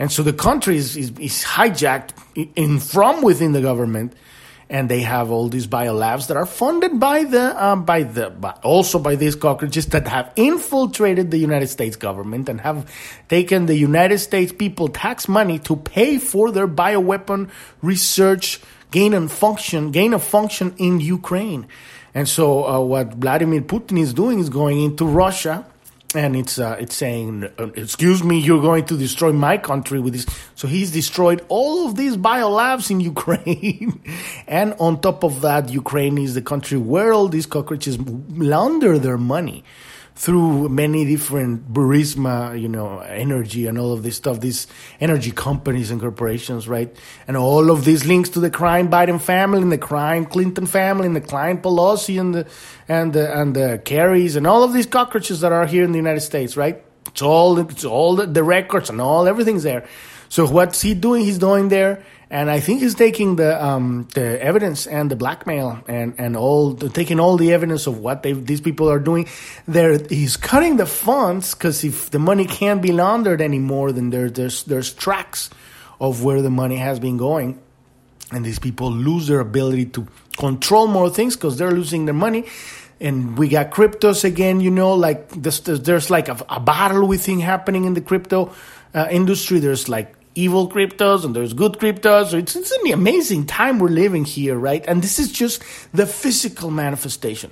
and 0.00 0.10
so 0.10 0.22
the 0.22 0.32
country 0.32 0.78
is, 0.78 0.96
is, 0.96 1.10
is 1.18 1.44
hijacked 1.44 2.12
in 2.56 2.78
from 2.80 3.20
within 3.20 3.52
the 3.52 3.60
government, 3.60 4.14
and 4.70 4.88
they 4.88 5.02
have 5.02 5.30
all 5.30 5.50
these 5.50 5.66
biolabs 5.66 6.28
that 6.28 6.38
are 6.38 6.46
funded 6.46 6.98
by 6.98 7.24
the 7.24 7.62
um, 7.62 7.84
by 7.84 8.04
the 8.04 8.30
but 8.30 8.64
also 8.64 8.98
by 8.98 9.16
these 9.16 9.34
cockroaches 9.34 9.84
that 9.88 10.08
have 10.08 10.32
infiltrated 10.36 11.30
the 11.30 11.36
United 11.36 11.66
States 11.66 11.96
government 11.96 12.48
and 12.48 12.62
have 12.62 12.90
taken 13.28 13.66
the 13.66 13.76
United 13.76 14.20
States 14.20 14.52
people 14.52 14.88
tax 14.88 15.28
money 15.28 15.58
to 15.58 15.76
pay 15.76 16.16
for 16.16 16.50
their 16.50 16.68
bioweapon 16.68 17.50
research 17.82 18.58
gain 18.90 19.12
and 19.12 19.30
function 19.30 19.90
gain 19.90 20.14
of 20.14 20.24
function 20.24 20.74
in 20.78 21.00
Ukraine. 21.00 21.66
And 22.14 22.28
so 22.28 22.66
uh, 22.66 22.80
what 22.80 23.14
Vladimir 23.14 23.60
Putin 23.60 23.98
is 23.98 24.12
doing 24.12 24.38
is 24.38 24.48
going 24.48 24.82
into 24.82 25.04
Russia 25.04 25.64
and 26.14 26.34
it's 26.34 26.58
uh, 26.58 26.76
it's 26.80 26.96
saying, 26.96 27.44
uh, 27.58 27.68
"Excuse 27.74 28.24
me, 28.24 28.38
you're 28.38 28.60
going 28.60 28.84
to 28.86 28.96
destroy 28.96 29.32
my 29.32 29.56
country 29.56 30.00
with 30.00 30.14
this." 30.14 30.26
So 30.56 30.66
he's 30.66 30.90
destroyed 30.90 31.44
all 31.48 31.86
of 31.86 31.96
these 31.96 32.16
biolabs 32.16 32.90
in 32.90 33.00
Ukraine, 33.14 34.00
and 34.48 34.74
on 34.80 35.00
top 35.00 35.22
of 35.22 35.40
that, 35.42 35.68
Ukraine 35.68 36.18
is 36.18 36.34
the 36.34 36.42
country 36.42 36.78
where 36.78 37.12
all 37.12 37.28
these 37.28 37.46
cockroaches 37.46 37.98
launder 37.98 38.98
their 38.98 39.18
money 39.18 39.62
through 40.14 40.68
many 40.68 41.04
different 41.04 41.72
Burisma, 41.72 42.60
you 42.60 42.68
know, 42.68 42.98
energy 43.00 43.66
and 43.66 43.78
all 43.78 43.92
of 43.92 44.02
this 44.02 44.16
stuff, 44.16 44.40
these 44.40 44.66
energy 45.00 45.30
companies 45.30 45.90
and 45.90 46.00
corporations, 46.00 46.68
right? 46.68 46.94
And 47.26 47.36
all 47.36 47.70
of 47.70 47.84
these 47.84 48.04
links 48.04 48.28
to 48.30 48.40
the 48.40 48.50
crime 48.50 48.90
Biden 48.90 49.20
family 49.20 49.62
and 49.62 49.72
the 49.72 49.78
crime 49.78 50.26
Clinton 50.26 50.66
family 50.66 51.06
and 51.06 51.16
the 51.16 51.20
crime 51.20 51.62
Pelosi 51.62 52.20
and 52.20 52.34
the 52.34 52.46
and 52.88 53.12
the 53.12 53.40
and 53.40 53.54
the 53.56 53.80
Kerrys 53.84 54.36
and 54.36 54.46
all 54.46 54.62
of 54.62 54.72
these 54.72 54.86
cockroaches 54.86 55.40
that 55.40 55.52
are 55.52 55.66
here 55.66 55.84
in 55.84 55.92
the 55.92 55.98
United 55.98 56.20
States, 56.20 56.56
right? 56.56 56.82
It's 57.08 57.22
all 57.22 57.58
it's 57.58 57.84
all 57.84 58.16
the, 58.16 58.26
the 58.26 58.44
records 58.44 58.90
and 58.90 59.00
all 59.00 59.26
everything's 59.26 59.62
there. 59.62 59.86
So 60.28 60.46
what's 60.46 60.80
he 60.80 60.94
doing? 60.94 61.24
He's 61.24 61.38
doing 61.38 61.68
there 61.68 62.04
and 62.30 62.48
I 62.48 62.60
think 62.60 62.80
he's 62.80 62.94
taking 62.94 63.36
the 63.36 63.62
um, 63.62 64.06
the 64.14 64.40
evidence 64.40 64.86
and 64.86 65.10
the 65.10 65.16
blackmail 65.16 65.82
and 65.88 66.14
and 66.16 66.36
all 66.36 66.72
the, 66.72 66.88
taking 66.88 67.18
all 67.18 67.36
the 67.36 67.52
evidence 67.52 67.88
of 67.88 67.98
what 67.98 68.22
these 68.22 68.60
people 68.60 68.88
are 68.88 69.00
doing. 69.00 69.28
There, 69.66 69.98
he's 69.98 70.36
cutting 70.36 70.76
the 70.76 70.86
funds 70.86 71.54
because 71.54 71.82
if 71.82 72.10
the 72.10 72.20
money 72.20 72.46
can't 72.46 72.80
be 72.80 72.92
laundered 72.92 73.40
anymore, 73.40 73.90
then 73.90 74.10
there, 74.10 74.30
there's 74.30 74.62
there's 74.62 74.94
tracks 74.94 75.50
of 76.00 76.22
where 76.22 76.40
the 76.40 76.50
money 76.50 76.76
has 76.76 77.00
been 77.00 77.16
going, 77.16 77.60
and 78.30 78.44
these 78.44 78.60
people 78.60 78.92
lose 78.92 79.26
their 79.26 79.40
ability 79.40 79.86
to 79.86 80.06
control 80.38 80.86
more 80.86 81.10
things 81.10 81.34
because 81.34 81.58
they're 81.58 81.72
losing 81.72 82.04
their 82.04 82.14
money. 82.14 82.46
And 83.00 83.36
we 83.38 83.48
got 83.48 83.70
cryptos 83.70 84.24
again, 84.24 84.60
you 84.60 84.70
know, 84.70 84.92
like 84.92 85.30
there's, 85.30 85.60
there's 85.60 86.10
like 86.10 86.28
a, 86.28 86.36
a 86.50 86.60
battle 86.60 87.08
within 87.08 87.40
happening 87.40 87.86
in 87.86 87.94
the 87.94 88.02
crypto 88.02 88.52
uh, 88.92 89.08
industry. 89.10 89.58
There's 89.58 89.88
like 89.88 90.14
evil 90.40 90.68
cryptos 90.68 91.24
and 91.24 91.36
there's 91.36 91.52
good 91.52 91.74
cryptos. 91.74 92.32
It's, 92.32 92.56
it's 92.56 92.72
an 92.72 92.92
amazing 92.92 93.46
time 93.46 93.78
we're 93.78 93.88
living 93.88 94.24
here, 94.24 94.56
right? 94.56 94.84
And 94.88 95.02
this 95.02 95.18
is 95.18 95.30
just 95.30 95.62
the 95.92 96.06
physical 96.06 96.70
manifestation. 96.70 97.50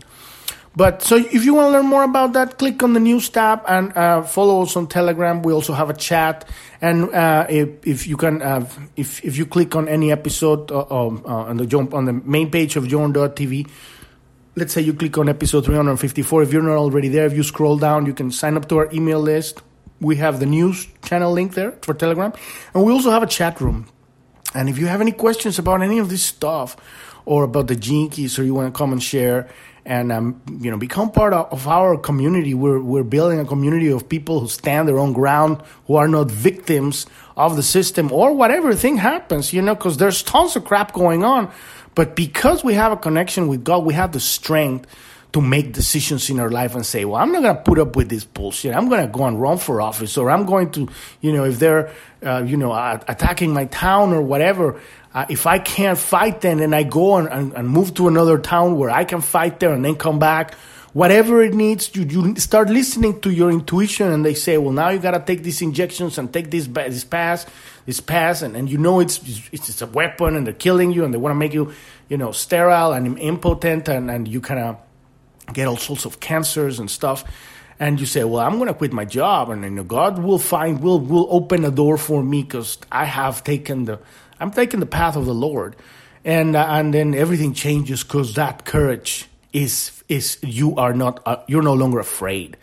But 0.76 1.02
so 1.02 1.16
if 1.16 1.44
you 1.44 1.54
want 1.54 1.68
to 1.68 1.78
learn 1.78 1.86
more 1.86 2.04
about 2.04 2.34
that, 2.34 2.56
click 2.56 2.82
on 2.82 2.92
the 2.92 3.00
news 3.00 3.28
tab 3.28 3.62
and 3.66 3.96
uh, 3.96 4.22
follow 4.22 4.62
us 4.62 4.76
on 4.76 4.86
Telegram. 4.86 5.42
We 5.42 5.52
also 5.52 5.72
have 5.72 5.90
a 5.90 5.94
chat, 5.94 6.48
and 6.80 7.12
uh, 7.12 7.46
if, 7.48 7.84
if 7.84 8.06
you 8.06 8.16
can, 8.16 8.40
uh, 8.40 8.68
if 8.94 9.24
if 9.24 9.36
you 9.36 9.44
click 9.44 9.74
on 9.74 9.88
any 9.88 10.12
episode 10.12 10.70
uh, 10.70 10.86
um, 10.88 11.24
uh, 11.26 11.50
on 11.50 11.56
the 11.56 11.66
jump 11.66 11.94
on 11.94 12.04
the 12.04 12.12
main 12.12 12.50
page 12.52 12.76
of 12.76 12.86
Journ.tv, 12.86 13.68
let's 14.54 14.72
say 14.72 14.80
you 14.80 14.94
click 14.94 15.18
on 15.18 15.28
episode 15.28 15.64
354. 15.64 16.42
If 16.44 16.52
you're 16.52 16.62
not 16.62 16.76
already 16.76 17.08
there, 17.08 17.26
if 17.26 17.32
you 17.32 17.42
scroll 17.42 17.76
down, 17.76 18.06
you 18.06 18.14
can 18.14 18.30
sign 18.30 18.56
up 18.56 18.68
to 18.68 18.78
our 18.78 18.88
email 18.92 19.18
list 19.18 19.62
we 20.00 20.16
have 20.16 20.40
the 20.40 20.46
news 20.46 20.86
channel 21.04 21.32
link 21.32 21.54
there 21.54 21.72
for 21.82 21.94
Telegram, 21.94 22.32
and 22.74 22.84
we 22.84 22.92
also 22.92 23.10
have 23.10 23.22
a 23.22 23.26
chat 23.26 23.60
room. 23.60 23.86
And 24.54 24.68
if 24.68 24.78
you 24.78 24.86
have 24.86 25.00
any 25.00 25.12
questions 25.12 25.58
about 25.58 25.82
any 25.82 25.98
of 25.98 26.08
this 26.08 26.22
stuff, 26.22 26.76
or 27.28 27.44
about 27.44 27.66
the 27.66 27.76
Keys, 27.76 28.38
or 28.38 28.44
you 28.44 28.54
want 28.54 28.72
to 28.72 28.76
come 28.76 28.90
and 28.90 29.02
share 29.02 29.50
and 29.84 30.10
um, 30.10 30.40
you 30.60 30.70
know 30.70 30.78
become 30.78 31.10
part 31.10 31.34
of, 31.34 31.52
of, 31.52 31.68
our 31.68 31.98
community, 31.98 32.54
we're 32.54 32.80
we're 32.80 33.04
building 33.04 33.38
a 33.38 33.44
community 33.44 33.88
of 33.88 34.08
people 34.08 34.40
who 34.40 34.48
stand 34.48 34.88
their 34.88 34.98
own 34.98 35.12
ground, 35.12 35.62
who 35.86 35.96
are 35.96 36.08
not 36.08 36.30
victims 36.30 37.06
of 37.36 37.56
the 37.56 37.62
system 37.62 38.10
or 38.12 38.32
whatever 38.32 38.74
thing 38.74 38.96
happens. 38.96 39.52
You 39.52 39.60
know, 39.60 39.74
because 39.74 39.98
there's 39.98 40.22
tons 40.22 40.56
of 40.56 40.64
crap 40.64 40.94
going 40.94 41.22
on, 41.22 41.50
but 41.94 42.16
because 42.16 42.64
we 42.64 42.74
have 42.74 42.92
a 42.92 42.96
connection 42.96 43.46
with 43.46 43.62
God, 43.62 43.84
we 43.84 43.92
have 43.92 44.12
the 44.12 44.20
strength 44.20 44.86
to 45.32 45.40
make 45.40 45.72
decisions 45.72 46.30
in 46.30 46.40
our 46.40 46.50
life 46.50 46.74
and 46.74 46.86
say, 46.86 47.04
well, 47.04 47.20
I'm 47.20 47.32
not 47.32 47.42
going 47.42 47.56
to 47.56 47.62
put 47.62 47.78
up 47.78 47.96
with 47.96 48.08
this 48.08 48.24
bullshit. 48.24 48.74
I'm 48.74 48.88
going 48.88 49.06
to 49.06 49.12
go 49.12 49.24
and 49.24 49.40
run 49.40 49.58
for 49.58 49.80
office, 49.80 50.16
or 50.16 50.30
I'm 50.30 50.46
going 50.46 50.70
to, 50.72 50.88
you 51.20 51.32
know, 51.32 51.44
if 51.44 51.58
they're, 51.58 51.92
uh, 52.24 52.42
you 52.46 52.56
know, 52.56 52.72
attacking 52.72 53.52
my 53.52 53.66
town 53.66 54.12
or 54.12 54.22
whatever. 54.22 54.80
Uh, 55.12 55.26
if 55.28 55.46
I 55.46 55.58
can't 55.58 55.98
fight 55.98 56.42
then, 56.42 56.60
and 56.60 56.74
I 56.74 56.82
go 56.82 57.16
and, 57.16 57.28
and, 57.28 57.52
and, 57.54 57.68
move 57.68 57.94
to 57.94 58.08
another 58.08 58.38
town 58.38 58.76
where 58.76 58.90
I 58.90 59.04
can 59.04 59.20
fight 59.20 59.58
there 59.58 59.72
and 59.72 59.84
then 59.84 59.96
come 59.96 60.18
back, 60.18 60.54
whatever 60.92 61.42
it 61.42 61.54
needs, 61.54 61.94
you, 61.94 62.04
you 62.04 62.36
start 62.36 62.68
listening 62.68 63.20
to 63.22 63.30
your 63.30 63.50
intuition, 63.50 64.12
and 64.12 64.24
they 64.24 64.34
say, 64.34 64.58
well, 64.58 64.72
now 64.72 64.90
you 64.90 64.98
got 64.98 65.12
to 65.12 65.20
take 65.20 65.42
these 65.42 65.60
injections 65.62 66.18
and 66.18 66.32
take 66.32 66.50
this 66.50 66.66
this 66.66 67.04
pass, 67.04 67.46
this 67.86 68.00
pass, 68.00 68.42
and, 68.42 68.56
and 68.56 68.70
you 68.70 68.78
know 68.78 69.00
it's, 69.00 69.18
it's 69.50 69.68
it's 69.68 69.82
a 69.82 69.86
weapon, 69.86 70.36
and 70.36 70.46
they're 70.46 70.54
killing 70.54 70.92
you, 70.92 71.04
and 71.04 71.12
they 71.12 71.18
want 71.18 71.32
to 71.32 71.38
make 71.38 71.54
you, 71.54 71.72
you 72.08 72.16
know, 72.16 72.32
sterile 72.32 72.92
and 72.92 73.18
impotent, 73.18 73.88
and 73.88 74.10
and 74.10 74.28
you 74.28 74.40
kind 74.40 74.60
of 74.60 74.76
get 75.52 75.66
all 75.66 75.76
sorts 75.76 76.04
of 76.04 76.20
cancers 76.20 76.78
and 76.78 76.90
stuff 76.90 77.24
and 77.80 78.00
you 78.00 78.06
say, 78.06 78.24
"Well, 78.24 78.44
I'm 78.44 78.56
going 78.56 78.68
to 78.68 78.74
quit 78.74 78.92
my 78.92 79.04
job, 79.04 79.50
and 79.50 79.62
you 79.62 79.70
know, 79.70 79.84
God 79.84 80.18
will 80.18 80.38
find 80.38 80.80
will 80.80 81.00
will 81.00 81.26
open 81.30 81.64
a 81.64 81.70
door 81.70 81.96
for 81.96 82.22
me 82.22 82.42
because 82.42 82.78
I 82.90 83.04
have 83.04 83.44
taken 83.44 83.84
the 83.84 84.00
I'm 84.40 84.50
taking 84.50 84.80
the 84.80 84.86
path 84.86 85.16
of 85.16 85.26
the 85.26 85.34
Lord," 85.34 85.76
and 86.24 86.56
uh, 86.56 86.66
and 86.68 86.92
then 86.92 87.14
everything 87.14 87.54
changes 87.54 88.02
because 88.02 88.34
that 88.34 88.64
courage 88.64 89.26
is 89.52 90.02
is 90.08 90.38
you 90.42 90.76
are 90.76 90.92
not 90.92 91.22
uh, 91.26 91.36
you're 91.46 91.62
no 91.62 91.74
longer 91.74 92.00
afraid, 92.00 92.56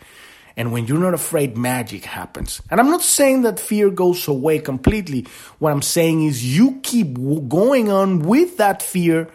and 0.56 0.72
when 0.72 0.86
you're 0.86 1.00
not 1.00 1.14
afraid, 1.14 1.56
magic 1.56 2.04
happens. 2.04 2.60
And 2.70 2.80
I'm 2.80 2.90
not 2.90 3.02
saying 3.02 3.42
that 3.42 3.58
fear 3.58 3.90
goes 3.90 4.28
away 4.28 4.58
completely. 4.58 5.26
What 5.58 5.72
I'm 5.72 5.82
saying 5.82 6.24
is 6.24 6.56
you 6.56 6.80
keep 6.82 7.14
going 7.48 7.90
on 7.90 8.20
with 8.20 8.58
that 8.58 8.82
fear 8.82 9.28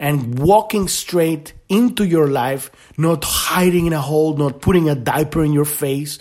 and 0.00 0.40
walking 0.40 0.88
straight 0.88 1.52
into 1.72 2.04
your 2.04 2.28
life, 2.28 2.70
not 2.96 3.24
hiding 3.24 3.86
in 3.86 3.92
a 3.92 4.00
hole, 4.00 4.36
not 4.36 4.60
putting 4.60 4.88
a 4.88 4.94
diaper 4.94 5.44
in 5.44 5.52
your 5.52 5.64
face, 5.64 6.18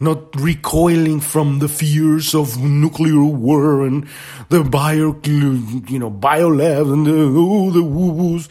not 0.00 0.34
recoiling 0.36 1.20
from 1.20 1.58
the 1.58 1.68
fears 1.68 2.34
of 2.34 2.60
nuclear 2.62 3.24
war 3.24 3.86
and 3.86 4.06
the 4.48 4.62
bio, 4.62 5.18
you 5.24 5.98
know, 5.98 6.10
biolab 6.10 6.92
and 6.92 7.06
the, 7.06 7.34
oh, 7.36 7.70
the 7.70 7.82
woo-woos, 7.82 8.48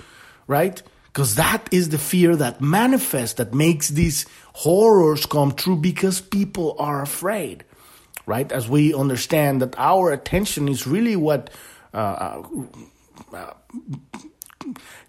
right? 0.47 0.81
Because 1.05 1.35
that 1.35 1.67
is 1.71 1.89
the 1.89 1.97
fear 1.97 2.35
that 2.35 2.61
manifests, 2.61 3.35
that 3.35 3.53
makes 3.53 3.89
these 3.89 4.25
horrors 4.53 5.25
come 5.25 5.51
true 5.51 5.75
because 5.75 6.19
people 6.19 6.75
are 6.79 7.01
afraid, 7.01 7.63
right? 8.25 8.51
As 8.51 8.67
we 8.67 8.93
understand 8.93 9.61
that 9.61 9.75
our 9.77 10.11
attention 10.11 10.67
is 10.67 10.87
really 10.87 11.15
what 11.15 11.49
uh, 11.93 12.43
uh, 13.33 13.53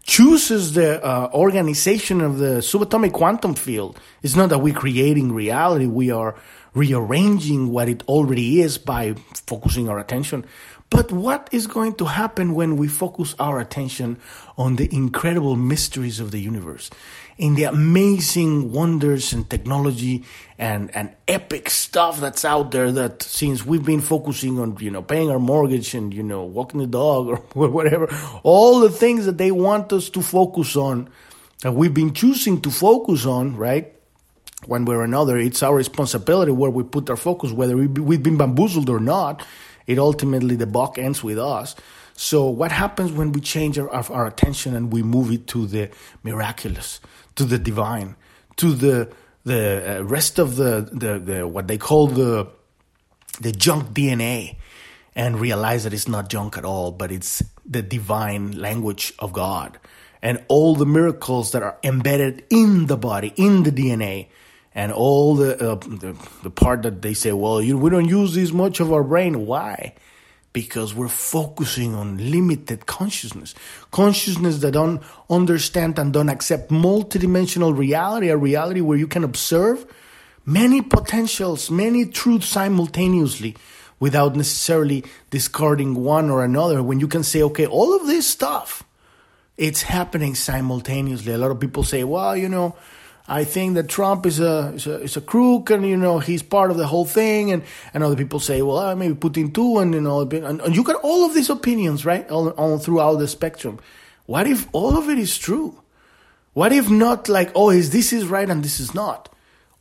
chooses 0.03 0.75
the 0.75 1.05
uh, 1.05 1.31
organization 1.33 2.21
of 2.21 2.39
the 2.39 2.59
subatomic 2.61 3.13
quantum 3.13 3.55
field. 3.55 3.99
It's 4.23 4.37
not 4.37 4.51
that 4.51 4.59
we're 4.59 4.75
creating 4.75 5.33
reality, 5.33 5.87
we 5.87 6.11
are 6.11 6.37
rearranging 6.75 7.71
what 7.71 7.89
it 7.89 8.03
already 8.07 8.61
is 8.61 8.79
by 8.79 9.15
focusing 9.47 9.89
our 9.89 9.99
attention. 9.99 10.45
But 10.91 11.11
what 11.11 11.49
is 11.51 11.67
going 11.67 11.95
to 11.95 12.05
happen 12.05 12.55
when 12.55 12.77
we 12.77 12.87
focus 12.87 13.35
our 13.39 13.59
attention 13.59 14.19
on 14.57 14.77
the 14.77 14.89
incredible 14.95 15.57
mysteries 15.57 16.21
of 16.21 16.31
the 16.31 16.39
universe, 16.39 16.91
in 17.39 17.55
the 17.55 17.65
amazing 17.65 18.73
wonders 18.73 19.33
and 19.33 19.49
technology 19.49 20.25
and, 20.59 20.95
and 20.97 21.15
epic 21.29 21.69
stuff 21.69 22.19
that's 22.21 22.45
out 22.45 22.71
there 22.71 22.91
that 22.93 23.23
since 23.23 23.65
we've 23.65 23.85
been 23.85 24.01
focusing 24.01 24.59
on, 24.59 24.77
you 24.81 24.91
know, 24.91 25.03
paying 25.03 25.31
our 25.31 25.39
mortgage 25.39 25.95
and, 25.95 26.15
you 26.15 26.23
know, 26.23 26.45
walking 26.45 26.81
the 26.81 26.87
dog 26.87 27.29
or 27.55 27.69
whatever, 27.69 28.09
all 28.43 28.81
the 28.81 28.91
things 28.91 29.27
that 29.27 29.39
they 29.39 29.51
want 29.51 29.93
us 29.93 30.09
to 30.11 30.23
focus 30.23 30.77
on, 30.77 31.09
that 31.63 31.73
we've 31.73 31.95
been 31.95 32.13
choosing 32.13 32.61
to 32.61 32.71
focus 32.71 33.27
on, 33.27 33.57
right? 33.57 33.93
One 34.67 34.85
way 34.85 34.97
or 34.97 35.05
another, 35.05 35.37
it's 35.37 35.63
our 35.63 35.75
responsibility 35.75 36.53
where 36.53 36.71
we 36.71 36.83
put 36.83 37.09
our 37.11 37.17
focus, 37.17 37.53
whether 37.53 37.77
we've 37.77 38.23
been 38.23 38.37
bamboozled 38.37 38.89
or 38.89 39.01
not 39.01 39.43
it 39.87 39.99
ultimately 39.99 40.57
the 40.57 40.67
buck 40.67 40.99
ends 40.99 41.23
with 41.23 41.39
us. 41.39 41.75
So 42.17 42.47
what 42.47 42.73
happens 42.73 43.13
when 43.13 43.33
we 43.33 43.41
change 43.41 43.79
our, 43.79 43.91
our 43.91 44.27
attention 44.27 44.75
and 44.75 44.93
we 44.93 45.03
move 45.03 45.31
it 45.31 45.47
to 45.49 45.67
the 45.67 45.91
miraculous, 46.23 47.01
to 47.37 47.45
the 47.45 47.59
divine, 47.59 48.17
to 48.57 48.73
the 48.73 49.13
the 49.45 49.99
uh, 49.99 50.03
rest 50.03 50.41
of 50.41 50.57
the, 50.57 50.89
the 50.91 51.19
the 51.19 51.47
what 51.47 51.69
they 51.69 51.79
call 51.79 52.09
the 52.09 52.49
the 53.41 53.53
junk 53.53 53.91
DNA, 53.91 54.57
and 55.15 55.39
realize 55.39 55.85
that 55.85 55.93
it's 55.93 56.09
not 56.09 56.31
junk 56.31 56.57
at 56.57 56.65
all, 56.65 56.91
but 56.91 57.13
it's 57.13 57.43
the 57.65 57.83
divine 57.83 58.53
language 58.53 59.13
of 59.19 59.33
God, 59.35 59.79
and 60.23 60.43
all 60.49 60.75
the 60.75 60.87
miracles 60.87 61.53
that 61.53 61.63
are 61.63 61.77
embedded 61.85 62.45
in 62.49 62.87
the 62.87 62.97
body, 62.97 63.35
in 63.37 63.63
the 63.63 63.71
DNA, 63.71 64.29
and 64.75 64.91
all 64.91 65.37
the, 65.37 65.53
uh, 65.55 65.75
the, 65.77 66.17
the 66.43 66.51
part 66.51 66.83
that 66.83 67.03
they 67.03 67.15
say, 67.15 67.33
well, 67.33 67.63
you, 67.63 67.77
we 67.79 67.91
don't 67.91 68.09
use 68.09 68.35
this 68.35 68.53
much 68.53 68.81
of 68.81 68.93
our 68.93 69.05
brain. 69.05 69.47
Why? 69.47 69.95
Because 70.57 70.95
we're 70.95 71.09
focusing 71.09 71.95
on 71.95 72.31
limited 72.31 72.87
consciousness, 72.87 73.55
consciousness 73.91 74.61
that 74.61 74.73
don't 74.73 75.03
understand 75.29 75.99
and 75.99 76.15
don't 76.15 76.31
accept 76.31 76.71
multidimensional 76.71 77.77
reality, 77.77 78.31
a 78.31 78.39
reality 78.39 78.81
where 78.81 78.97
you 78.97 79.07
can 79.07 79.23
observe 79.23 79.85
many 80.47 80.81
potentials, 80.81 81.71
many 81.71 82.07
truths 82.07 82.49
simultaneously 82.49 83.55
without 84.01 84.35
necessarily 84.35 85.05
discarding 85.29 85.95
one 85.95 86.31
or 86.31 86.43
another. 86.43 86.83
When 86.83 87.01
you 87.01 87.09
can 87.09 87.23
say, 87.23 87.43
okay, 87.43 87.67
all 87.67 87.95
of 87.95 88.07
this 88.07 88.27
stuff, 88.27 88.83
it's 89.59 89.83
happening 89.83 90.35
simultaneously. 90.35 91.35
A 91.35 91.39
lot 91.39 91.51
of 91.51 91.61
people 91.61 91.85
say, 91.85 92.03
well, 92.03 92.35
you 92.35 92.49
know, 92.49 92.75
I 93.29 93.43
think 93.43 93.75
that 93.75 93.89
Trump 93.89 94.25
is 94.25 94.39
a, 94.39 94.73
is 94.75 94.87
a, 94.87 95.01
is 95.03 95.17
a 95.17 95.21
crook 95.21 95.71
and, 95.71 95.87
you 95.87 95.97
know, 95.97 96.21
he's 96.21 96.43
part 96.43 96.71
of 96.71 96.77
the 96.77 96.87
whole 96.87 97.05
thing. 97.05 97.51
And, 97.51 97.65
and 97.93 98.05
other 98.05 98.15
people 98.15 98.39
say, 98.39 98.63
well, 98.63 98.79
uh, 98.79 98.95
maybe 98.95 99.15
Putin 99.15 99.53
too. 99.53 99.79
And, 99.79 99.95
you 99.95 100.01
know, 100.01 100.21
and, 100.21 100.61
and 100.61 100.77
you 100.77 100.85
got 100.85 101.01
all 101.03 101.25
of 101.25 101.35
these 101.35 101.51
opinions, 101.51 102.05
right? 102.05 102.29
All, 102.31 102.51
all 102.51 102.79
throughout 102.79 103.17
the 103.17 103.27
spectrum. 103.27 103.81
What 104.27 104.47
if 104.47 104.69
all 104.73 104.97
of 104.97 105.09
it 105.09 105.19
is 105.19 105.37
true? 105.37 105.83
What 106.53 106.73
if 106.73 106.89
not 106.89 107.29
like, 107.29 107.51
oh, 107.55 107.71
is 107.71 107.91
this 107.91 108.13
is 108.13 108.27
right 108.27 108.49
and 108.49 108.63
this 108.63 108.79
is 108.79 108.95
not? 108.95 109.29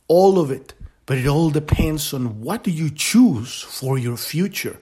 All 0.08 0.40
of 0.40 0.50
it. 0.50 0.74
But 1.06 1.18
it 1.18 1.28
all 1.28 1.50
depends 1.50 2.12
on 2.12 2.40
what 2.40 2.64
do 2.64 2.72
you 2.72 2.90
choose 2.90 3.62
for 3.62 3.96
your 3.96 4.16
future. 4.16 4.78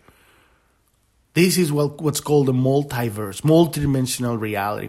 This 1.34 1.58
is 1.58 1.70
what, 1.70 2.00
what's 2.00 2.20
called 2.20 2.48
a 2.48 2.52
multiverse, 2.52 3.42
multidimensional 3.42 4.40
reality. 4.40 4.88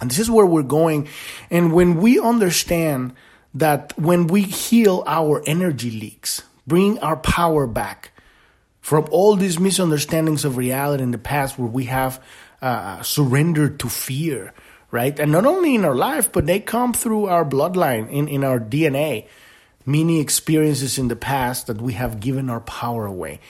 And 0.00 0.10
this 0.10 0.18
is 0.18 0.30
where 0.30 0.46
we're 0.46 0.62
going. 0.62 1.08
And 1.50 1.72
when 1.72 1.96
we 1.96 2.18
understand 2.18 3.14
that 3.54 3.92
when 3.98 4.26
we 4.26 4.42
heal 4.42 5.02
our 5.06 5.42
energy 5.46 5.90
leaks, 5.90 6.42
bring 6.66 6.98
our 7.00 7.16
power 7.16 7.66
back 7.66 8.12
from 8.80 9.06
all 9.10 9.36
these 9.36 9.58
misunderstandings 9.58 10.44
of 10.44 10.56
reality 10.56 11.02
in 11.02 11.10
the 11.10 11.18
past 11.18 11.58
where 11.58 11.68
we 11.68 11.84
have 11.84 12.22
uh, 12.62 13.02
surrendered 13.02 13.80
to 13.80 13.88
fear, 13.88 14.52
right? 14.90 15.18
And 15.18 15.32
not 15.32 15.46
only 15.46 15.74
in 15.74 15.84
our 15.84 15.94
life, 15.94 16.32
but 16.32 16.46
they 16.46 16.60
come 16.60 16.92
through 16.92 17.26
our 17.26 17.44
bloodline, 17.44 18.10
in, 18.10 18.28
in 18.28 18.44
our 18.44 18.58
DNA. 18.58 19.26
Many 19.86 20.20
experiences 20.20 20.98
in 20.98 21.08
the 21.08 21.16
past 21.16 21.66
that 21.66 21.80
we 21.80 21.94
have 21.94 22.20
given 22.20 22.50
our 22.50 22.60
power 22.60 23.06
away 23.06 23.40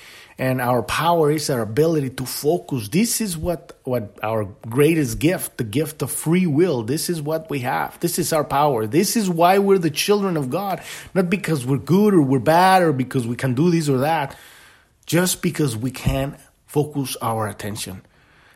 and 0.40 0.58
our 0.58 0.82
power 0.82 1.30
is 1.30 1.50
our 1.50 1.60
ability 1.60 2.08
to 2.08 2.24
focus. 2.24 2.88
This 2.88 3.20
is 3.20 3.36
what, 3.36 3.78
what 3.84 4.18
our 4.22 4.46
greatest 4.70 5.18
gift, 5.18 5.58
the 5.58 5.64
gift 5.64 6.00
of 6.00 6.10
free 6.10 6.46
will. 6.46 6.82
This 6.82 7.10
is 7.10 7.20
what 7.20 7.50
we 7.50 7.58
have. 7.58 8.00
This 8.00 8.18
is 8.18 8.32
our 8.32 8.42
power. 8.42 8.86
This 8.86 9.16
is 9.16 9.28
why 9.28 9.58
we're 9.58 9.76
the 9.76 9.90
children 9.90 10.38
of 10.38 10.48
God. 10.48 10.80
Not 11.12 11.28
because 11.28 11.66
we're 11.66 11.76
good 11.76 12.14
or 12.14 12.22
we're 12.22 12.38
bad 12.38 12.80
or 12.80 12.94
because 12.94 13.26
we 13.26 13.36
can 13.36 13.52
do 13.52 13.70
this 13.70 13.90
or 13.90 13.98
that. 13.98 14.34
Just 15.04 15.42
because 15.42 15.76
we 15.76 15.90
can 15.90 16.38
focus 16.64 17.18
our 17.20 17.46
attention. 17.46 18.00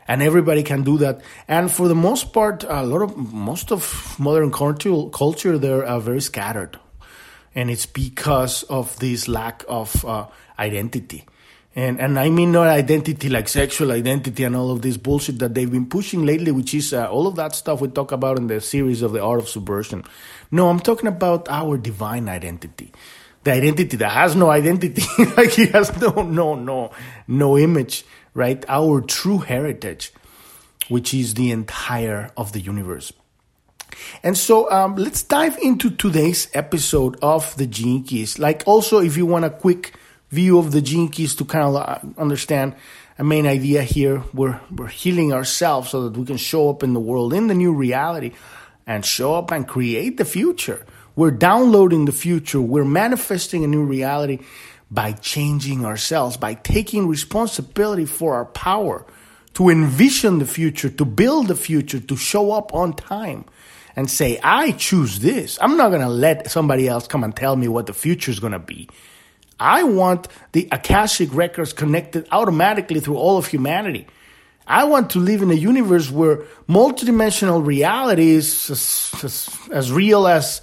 And 0.07 0.23
everybody 0.23 0.63
can 0.63 0.81
do 0.81 0.97
that. 0.97 1.21
And 1.47 1.71
for 1.71 1.87
the 1.87 1.93
most 1.93 2.33
part, 2.33 2.63
a 2.63 2.81
lot 2.81 3.03
of, 3.03 3.15
most 3.15 3.71
of 3.71 4.15
modern 4.17 4.51
culture, 4.51 5.07
culture 5.13 5.59
they're 5.59 5.83
uh, 5.83 5.99
very 5.99 6.21
scattered. 6.21 6.79
And 7.53 7.69
it's 7.69 7.85
because 7.85 8.63
of 8.63 8.97
this 8.97 9.27
lack 9.27 9.63
of 9.67 10.03
uh, 10.03 10.25
identity 10.57 11.25
and 11.75 11.99
and 11.99 12.17
I 12.17 12.29
mean 12.29 12.53
not 12.53 12.67
identity 12.67 13.27
like 13.27 13.49
sexual 13.49 13.91
identity 13.91 14.45
and 14.45 14.55
all 14.55 14.71
of 14.71 14.81
this 14.81 14.95
bullshit 14.95 15.39
that 15.39 15.53
they've 15.53 15.69
been 15.69 15.87
pushing 15.87 16.25
lately, 16.25 16.51
which 16.51 16.73
is 16.73 16.93
uh, 16.93 17.09
all 17.09 17.27
of 17.27 17.35
that 17.35 17.53
stuff 17.53 17.81
we 17.81 17.89
talk 17.89 18.13
about 18.13 18.37
in 18.37 18.47
the 18.47 18.61
series 18.61 19.01
of 19.01 19.11
the 19.11 19.21
art 19.21 19.41
of 19.41 19.49
subversion. 19.49 20.05
No, 20.51 20.69
I'm 20.69 20.79
talking 20.79 21.07
about 21.07 21.49
our 21.49 21.77
divine 21.77 22.29
identity, 22.29 22.93
the 23.43 23.51
identity 23.51 23.97
that 23.97 24.09
has 24.09 24.35
no 24.35 24.49
identity, 24.49 25.03
like 25.37 25.59
it 25.59 25.71
has 25.71 25.99
no 25.99 26.21
no 26.21 26.55
no 26.55 26.91
no 27.27 27.57
image, 27.57 28.05
right? 28.33 28.63
Our 28.69 29.01
true 29.01 29.39
heritage, 29.39 30.13
which 30.87 31.13
is 31.13 31.33
the 31.33 31.51
entire 31.51 32.31
of 32.37 32.53
the 32.53 32.61
universe. 32.61 33.11
And 34.23 34.37
so 34.37 34.71
um, 34.71 34.95
let's 34.95 35.23
dive 35.23 35.57
into 35.57 35.89
today's 35.89 36.47
episode 36.53 37.17
of 37.21 37.55
the 37.57 37.67
Gene 37.67 38.03
Keys. 38.03 38.39
Like 38.39 38.63
also, 38.65 38.99
if 38.99 39.17
you 39.17 39.25
want 39.25 39.45
a 39.45 39.49
quick 39.49 39.93
view 40.29 40.57
of 40.59 40.71
the 40.71 40.81
gene 40.81 41.09
keys 41.09 41.35
to 41.35 41.45
kind 41.45 41.63
of 41.63 41.75
uh, 41.75 41.99
understand 42.19 42.75
a 43.17 43.23
main 43.23 43.47
idea 43.47 43.83
here. 43.83 44.23
We're, 44.33 44.59
we're 44.71 44.87
healing 44.87 45.33
ourselves 45.33 45.89
so 45.89 46.09
that 46.09 46.17
we 46.17 46.25
can 46.25 46.37
show 46.37 46.69
up 46.69 46.83
in 46.83 46.93
the 46.93 46.99
world 46.99 47.33
in 47.33 47.47
the 47.47 47.53
new 47.53 47.73
reality 47.73 48.33
and 48.85 49.05
show 49.05 49.35
up 49.35 49.51
and 49.51 49.67
create 49.67 50.17
the 50.17 50.25
future. 50.25 50.85
We're 51.15 51.31
downloading 51.31 52.05
the 52.05 52.11
future. 52.11 52.59
We're 52.59 52.85
manifesting 52.85 53.63
a 53.63 53.67
new 53.67 53.83
reality 53.83 54.39
by 54.91 55.13
changing 55.13 55.85
ourselves, 55.85 56.37
by 56.37 56.55
taking 56.55 57.07
responsibility 57.07 58.05
for 58.05 58.35
our 58.35 58.45
power 58.45 59.05
to 59.53 59.69
envision 59.69 60.39
the 60.39 60.45
future, 60.45 60.89
to 60.89 61.05
build 61.05 61.47
the 61.47 61.55
future, 61.55 61.99
to 61.99 62.15
show 62.17 62.51
up 62.51 62.73
on 62.73 62.93
time 62.93 63.45
and 63.95 64.11
say, 64.11 64.39
I 64.43 64.71
choose 64.71 65.19
this. 65.19 65.57
I'm 65.61 65.77
not 65.77 65.89
going 65.89 66.01
to 66.01 66.09
let 66.09 66.51
somebody 66.51 66.87
else 66.87 67.07
come 67.07 67.23
and 67.23 67.35
tell 67.35 67.55
me 67.55 67.69
what 67.69 67.87
the 67.87 67.93
future 67.93 68.31
is 68.31 68.39
going 68.39 68.53
to 68.53 68.59
be. 68.59 68.89
I 69.59 69.83
want 69.83 70.27
the 70.51 70.67
Akashic 70.71 71.33
records 71.33 71.73
connected 71.73 72.27
automatically 72.31 72.99
through 72.99 73.17
all 73.17 73.37
of 73.37 73.47
humanity. 73.47 74.07
I 74.67 74.85
want 74.85 75.11
to 75.11 75.19
live 75.19 75.41
in 75.41 75.51
a 75.51 75.55
universe 75.55 76.09
where 76.09 76.37
multidimensional 76.67 77.65
reality 77.65 78.31
is 78.31 78.69
as, 78.69 79.23
as, 79.23 79.59
as 79.71 79.91
real 79.91 80.27
as 80.27 80.61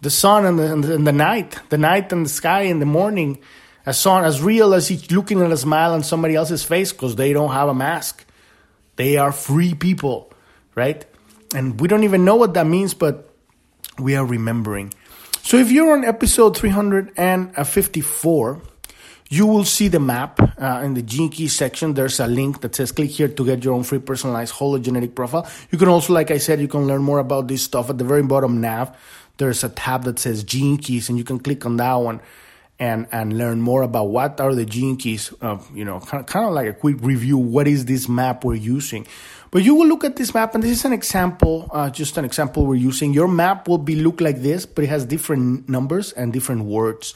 the 0.00 0.10
sun 0.10 0.46
and 0.46 0.58
the, 0.58 0.72
and 0.72 0.84
the, 0.84 0.94
and 0.94 1.06
the 1.06 1.12
night, 1.12 1.58
the 1.68 1.78
night 1.78 2.12
and 2.12 2.24
the 2.24 2.30
sky 2.30 2.62
in 2.62 2.78
the 2.78 2.86
morning, 2.86 3.38
as 3.84 3.98
sun 3.98 4.24
as 4.24 4.40
real 4.42 4.74
as 4.74 4.90
each 4.90 5.10
looking 5.10 5.42
at 5.42 5.50
a 5.50 5.56
smile 5.56 5.92
on 5.92 6.02
somebody 6.02 6.34
else's 6.34 6.62
face 6.62 6.92
because 6.92 7.16
they 7.16 7.32
don't 7.32 7.52
have 7.52 7.68
a 7.68 7.74
mask. 7.74 8.24
They 8.96 9.16
are 9.16 9.32
free 9.32 9.74
people, 9.74 10.32
right? 10.74 11.04
And 11.54 11.80
we 11.80 11.88
don't 11.88 12.04
even 12.04 12.24
know 12.24 12.36
what 12.36 12.54
that 12.54 12.66
means, 12.66 12.94
but 12.94 13.30
we 13.98 14.14
are 14.16 14.24
remembering. 14.24 14.92
So 15.46 15.56
if 15.58 15.70
you're 15.70 15.92
on 15.92 16.04
episode 16.04 16.56
354, 16.56 18.62
you 19.28 19.46
will 19.46 19.64
see 19.64 19.86
the 19.86 20.00
map 20.00 20.40
uh, 20.40 20.80
in 20.82 20.94
the 20.94 21.02
gene 21.02 21.28
key 21.28 21.46
section. 21.46 21.94
There's 21.94 22.18
a 22.18 22.26
link 22.26 22.62
that 22.62 22.74
says 22.74 22.90
click 22.90 23.10
here 23.10 23.28
to 23.28 23.44
get 23.44 23.62
your 23.62 23.74
own 23.74 23.84
free 23.84 24.00
personalized 24.00 24.54
hologenetic 24.54 25.14
profile. 25.14 25.48
You 25.70 25.78
can 25.78 25.86
also, 25.86 26.14
like 26.14 26.32
I 26.32 26.38
said, 26.38 26.60
you 26.60 26.66
can 26.66 26.88
learn 26.88 27.04
more 27.04 27.20
about 27.20 27.46
this 27.46 27.62
stuff 27.62 27.90
at 27.90 27.98
the 27.98 28.02
very 28.02 28.24
bottom 28.24 28.60
nav. 28.60 28.96
There's 29.36 29.62
a 29.62 29.68
tab 29.68 30.02
that 30.02 30.18
says 30.18 30.42
gene 30.42 30.78
keys 30.78 31.08
and 31.08 31.16
you 31.16 31.22
can 31.22 31.38
click 31.38 31.64
on 31.64 31.76
that 31.76 31.94
one 31.94 32.20
and 32.80 33.06
and 33.12 33.38
learn 33.38 33.60
more 33.60 33.82
about 33.82 34.08
what 34.08 34.40
are 34.40 34.52
the 34.52 34.64
gene 34.64 34.96
keys. 34.96 35.32
Uh, 35.40 35.58
you 35.72 35.84
know, 35.84 36.00
kind 36.00 36.22
of, 36.22 36.26
kind 36.26 36.46
of 36.46 36.54
like 36.54 36.66
a 36.66 36.72
quick 36.72 36.96
review. 36.98 37.38
What 37.38 37.68
is 37.68 37.84
this 37.84 38.08
map 38.08 38.44
we're 38.44 38.56
using? 38.56 39.06
But 39.56 39.64
you 39.64 39.74
will 39.74 39.86
look 39.86 40.04
at 40.04 40.16
this 40.16 40.34
map, 40.34 40.54
and 40.54 40.62
this 40.62 40.70
is 40.70 40.84
an 40.84 40.92
example, 40.92 41.70
uh, 41.72 41.88
just 41.88 42.18
an 42.18 42.26
example 42.26 42.66
we're 42.66 42.74
using. 42.74 43.14
Your 43.14 43.26
map 43.26 43.68
will 43.68 43.78
be 43.78 43.96
look 43.96 44.20
like 44.20 44.42
this, 44.42 44.66
but 44.66 44.84
it 44.84 44.88
has 44.88 45.06
different 45.06 45.66
numbers 45.66 46.12
and 46.12 46.30
different 46.30 46.64
words. 46.64 47.14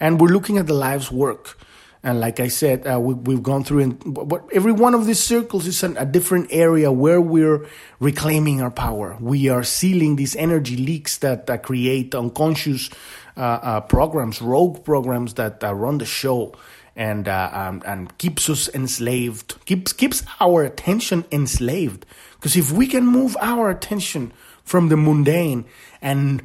And 0.00 0.20
we're 0.20 0.30
looking 0.34 0.58
at 0.58 0.66
the 0.66 0.74
life's 0.74 1.12
work. 1.12 1.56
And 2.02 2.18
like 2.18 2.40
I 2.40 2.48
said, 2.48 2.84
uh, 2.84 2.98
we, 2.98 3.32
have 3.32 3.44
gone 3.44 3.62
through, 3.62 3.82
and 3.82 4.02
but 4.04 4.42
every 4.52 4.72
one 4.72 4.92
of 4.92 5.06
these 5.06 5.20
circles 5.22 5.68
is 5.68 5.84
an, 5.84 5.96
a 5.98 6.04
different 6.04 6.48
area 6.50 6.90
where 6.90 7.20
we're 7.20 7.64
reclaiming 8.00 8.60
our 8.60 8.72
power. 8.72 9.16
We 9.20 9.48
are 9.48 9.62
sealing 9.62 10.16
these 10.16 10.34
energy 10.34 10.76
leaks 10.76 11.18
that 11.18 11.48
uh, 11.48 11.58
create 11.58 12.12
unconscious 12.12 12.90
uh, 13.36 13.40
uh 13.40 13.80
programs, 13.82 14.42
rogue 14.42 14.84
programs 14.84 15.34
that 15.34 15.62
uh, 15.62 15.72
run 15.72 15.98
the 15.98 16.06
show 16.06 16.56
and 16.98 17.28
uh, 17.28 17.48
um, 17.52 17.82
and 17.86 18.18
keeps 18.18 18.50
us 18.50 18.68
enslaved, 18.74 19.54
keeps 19.64 19.92
keeps 19.92 20.24
our 20.40 20.64
attention 20.64 21.24
enslaved. 21.30 22.04
Because 22.34 22.56
if 22.56 22.72
we 22.72 22.88
can 22.88 23.06
move 23.06 23.36
our 23.40 23.70
attention 23.70 24.32
from 24.64 24.88
the 24.88 24.96
mundane 24.96 25.64
and 26.02 26.42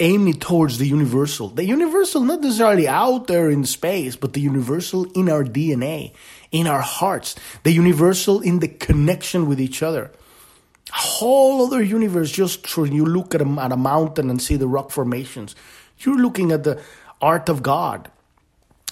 aim 0.00 0.26
it 0.26 0.40
towards 0.40 0.78
the 0.78 0.86
universal, 0.86 1.50
the 1.50 1.66
universal 1.66 2.22
not 2.22 2.40
necessarily 2.40 2.88
out 2.88 3.26
there 3.26 3.50
in 3.50 3.64
space, 3.64 4.16
but 4.16 4.32
the 4.32 4.40
universal 4.40 5.04
in 5.12 5.28
our 5.28 5.44
DNA, 5.44 6.14
in 6.50 6.66
our 6.66 6.80
hearts, 6.80 7.36
the 7.62 7.72
universal 7.72 8.40
in 8.40 8.60
the 8.60 8.68
connection 8.68 9.46
with 9.46 9.60
each 9.60 9.82
other. 9.82 10.10
A 10.90 10.96
whole 10.96 11.66
other 11.66 11.82
universe 11.82 12.30
just 12.30 12.74
when 12.78 12.92
you 12.92 13.04
look 13.04 13.34
at 13.34 13.42
a, 13.42 13.48
at 13.60 13.72
a 13.72 13.76
mountain 13.76 14.30
and 14.30 14.40
see 14.40 14.56
the 14.56 14.66
rock 14.66 14.90
formations. 14.90 15.54
You're 15.98 16.16
looking 16.16 16.52
at 16.52 16.64
the 16.64 16.80
art 17.20 17.50
of 17.50 17.62
God 17.62 18.10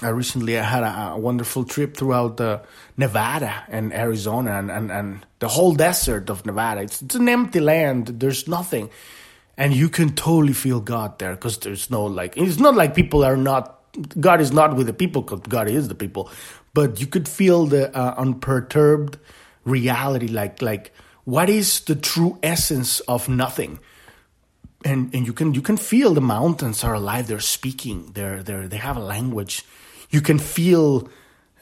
uh, 0.03 0.13
recently 0.13 0.59
I 0.59 0.63
had 0.63 0.83
a, 0.83 1.13
a, 1.13 1.19
wonderful 1.19 1.65
trip 1.65 1.97
throughout 1.97 2.37
the 2.37 2.61
Nevada 2.97 3.65
and 3.69 3.95
Arizona 3.95 4.59
and, 4.59 4.71
and, 4.71 4.91
and 4.91 5.27
the 5.39 5.49
whole 5.49 5.75
desert 5.75 6.29
of 6.29 6.45
Nevada. 6.45 6.83
It's, 6.83 7.01
it's 7.01 7.15
an 7.15 7.29
empty 7.29 7.61
land. 7.61 8.09
There's 8.09 8.47
nothing. 8.47 8.91
And 9.57 9.73
you 9.73 9.89
can 9.89 10.15
totally 10.15 10.53
feel 10.53 10.81
God 10.81 11.19
there 11.19 11.35
because 11.35 11.59
there's 11.59 11.91
no 11.91 12.05
like, 12.05 12.37
it's 12.37 12.59
not 12.59 12.75
like 12.75 12.95
people 12.95 13.25
are 13.25 13.39
not, 13.39 13.81
God 14.21 14.43
is 14.43 14.53
not 14.53 14.77
with 14.77 14.87
the 14.87 14.93
people 14.93 15.23
because 15.23 15.41
God 15.41 15.69
is 15.69 15.89
the 15.89 15.95
people. 15.95 16.31
But 16.75 17.01
you 17.01 17.07
could 17.07 17.27
feel 17.27 17.65
the 17.65 17.97
uh, 17.97 18.15
unperturbed 18.19 19.19
reality, 19.65 20.29
like, 20.29 20.61
like, 20.61 20.93
what 21.25 21.49
is 21.49 21.81
the 21.81 21.97
true 21.97 22.39
essence 22.43 23.01
of 23.01 23.31
nothing? 23.31 23.79
And, 24.85 25.13
and 25.15 25.27
you 25.27 25.33
can 25.33 25.55
you 25.55 25.63
can 25.63 25.79
feel 25.79 26.15
the 26.15 26.21
mountains 26.21 26.85
are 26.85 26.95
alive. 26.95 27.27
They're 27.27 27.41
speaking. 27.41 28.13
They're 28.13 28.43
they 28.43 28.67
they 28.67 28.77
have 28.77 28.97
a 28.97 29.01
language 29.01 29.65
you 30.11 30.21
can 30.21 30.38
feel 30.38 31.09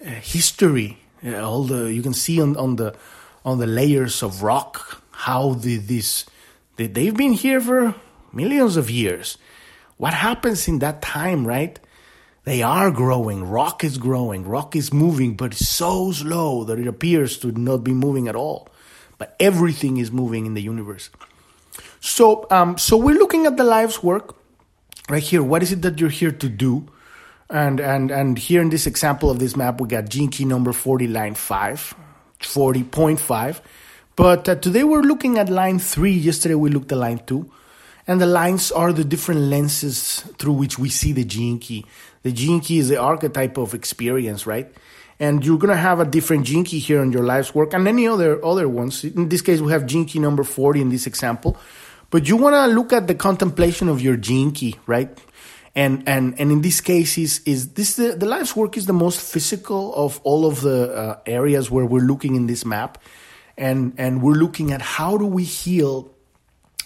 uh, 0.00 0.11
history. 0.11 0.98
Uh, 1.24 1.40
all 1.40 1.64
the 1.64 1.92
you 1.92 2.02
can 2.02 2.14
see 2.14 2.40
on, 2.40 2.57
on 2.57 2.76
the 2.76 2.94
on 3.44 3.59
the 3.59 3.66
layers 3.66 4.22
of 4.22 4.42
rock 4.42 5.02
how 5.11 5.54
the, 5.54 5.76
this 5.76 6.26
they, 6.76 6.87
they've 6.87 7.16
been 7.16 7.33
here 7.33 7.61
for 7.61 7.94
millions 8.33 8.76
of 8.76 8.90
years. 8.90 9.38
What 9.96 10.14
happens 10.14 10.66
in 10.68 10.80
that 10.80 11.00
time, 11.00 11.46
right? 11.46 11.78
They 12.44 12.62
are 12.62 12.90
growing. 12.90 13.48
Rock 13.48 13.85
is 13.85 13.96
growing. 13.96 14.46
Rock 14.46 14.76
is 14.76 14.92
moving, 14.92 15.35
but 15.35 15.54
so 15.54 16.12
slow 16.12 16.64
that 16.64 16.78
it 16.78 16.87
appears 16.87 17.38
to 17.38 17.52
not 17.52 17.78
be 17.78 17.92
moving 17.92 18.28
at 18.28 18.37
all. 18.37 18.68
But 19.16 19.35
everything 19.40 19.96
is 19.96 20.11
moving 20.11 20.44
in 20.44 20.54
the 20.54 20.61
universe. 20.61 21.09
So, 22.00 22.46
um, 22.50 22.76
so 22.76 22.96
we're 22.96 23.18
looking 23.18 23.46
at 23.46 23.57
the 23.57 23.64
life's 23.64 24.02
work 24.02 24.37
right 25.09 25.22
here. 25.22 25.42
What 25.42 25.62
is 25.62 25.72
it 25.72 25.83
that 25.83 26.00
you're 26.00 26.11
here 26.11 26.33
to 26.33 26.48
do? 26.48 26.87
And, 27.50 27.78
and, 27.80 28.11
and 28.11 28.38
here 28.38 28.62
in 28.62 28.70
this 28.70 28.87
example 28.87 29.30
of 29.30 29.38
this 29.38 29.57
map, 29.57 29.80
we 29.80 29.88
got 29.88 30.09
gene 30.09 30.30
key 30.30 30.44
number 30.44 30.72
40, 30.72 31.09
line 31.09 31.35
5, 31.35 31.94
40.5. 32.40 33.61
But 34.16 34.48
uh, 34.48 34.54
today 34.54 34.85
we're 34.85 35.02
looking 35.02 35.38
at 35.38 35.48
line 35.48 35.78
3. 35.78 36.11
Yesterday 36.12 36.54
we 36.54 36.70
looked 36.70 36.92
at 36.92 36.98
line 36.98 37.20
2. 37.26 37.50
And 38.07 38.20
the 38.20 38.26
lines 38.26 38.70
are 38.70 38.92
the 38.92 39.04
different 39.04 39.42
lenses 39.42 40.20
through 40.38 40.52
which 40.54 40.78
we 40.78 40.88
see 40.88 41.12
the 41.12 41.24
gene 41.24 41.59
key. 41.59 41.87
The 42.22 42.33
gene 42.33 42.61
key 42.61 42.78
is 42.78 42.88
the 42.88 42.98
archetype 42.98 43.57
of 43.57 43.74
experience, 43.74 44.46
right? 44.46 44.70
And 45.18 45.44
you're 45.44 45.59
gonna 45.59 45.76
have 45.76 46.00
a 46.00 46.04
different 46.04 46.44
gene 46.44 46.64
key 46.64 46.78
here 46.78 47.02
in 47.02 47.12
your 47.12 47.24
life's 47.24 47.54
work 47.54 47.72
and 47.72 47.88
any 47.88 48.07
other 48.07 48.44
other 48.44 48.68
ones. 48.68 49.04
In 49.04 49.28
this 49.28 49.40
case, 49.40 49.61
we 49.61 49.72
have 49.72 49.87
gene 49.87 50.04
key 50.04 50.18
number 50.18 50.44
40 50.44 50.83
in 50.83 50.88
this 50.90 51.07
example. 51.07 51.57
But 52.11 52.28
you 52.28 52.37
wanna 52.37 52.66
look 52.66 52.92
at 52.92 53.07
the 53.07 53.14
contemplation 53.14 53.88
of 53.88 54.02
your 54.02 54.16
gene 54.16 54.52
key, 54.52 54.76
right? 54.87 55.18
And 55.74 56.08
and 56.08 56.38
and 56.38 56.52
in 56.52 56.60
these 56.62 56.80
cases 56.80 57.40
is 57.40 57.40
is 57.46 57.72
this 57.72 57.96
the, 57.96 58.14
the 58.16 58.26
life's 58.26 58.54
work 58.54 58.76
is 58.76 58.87
the 58.87 58.92
most 58.92 59.20
physical 59.20 59.94
of 59.94 60.20
all 60.22 60.46
of 60.46 60.60
the 60.60 60.94
uh, 60.94 61.18
areas 61.26 61.70
where 61.70 61.84
we're 61.84 62.06
looking 62.06 62.37
in 62.37 62.46
this 62.46 62.64
map 62.64 62.98
and 63.56 63.94
and 63.98 64.22
we're 64.22 64.34
looking 64.34 64.72
at 64.72 64.80
how 64.80 65.16
do 65.16 65.26
we 65.26 65.44
heal 65.44 66.10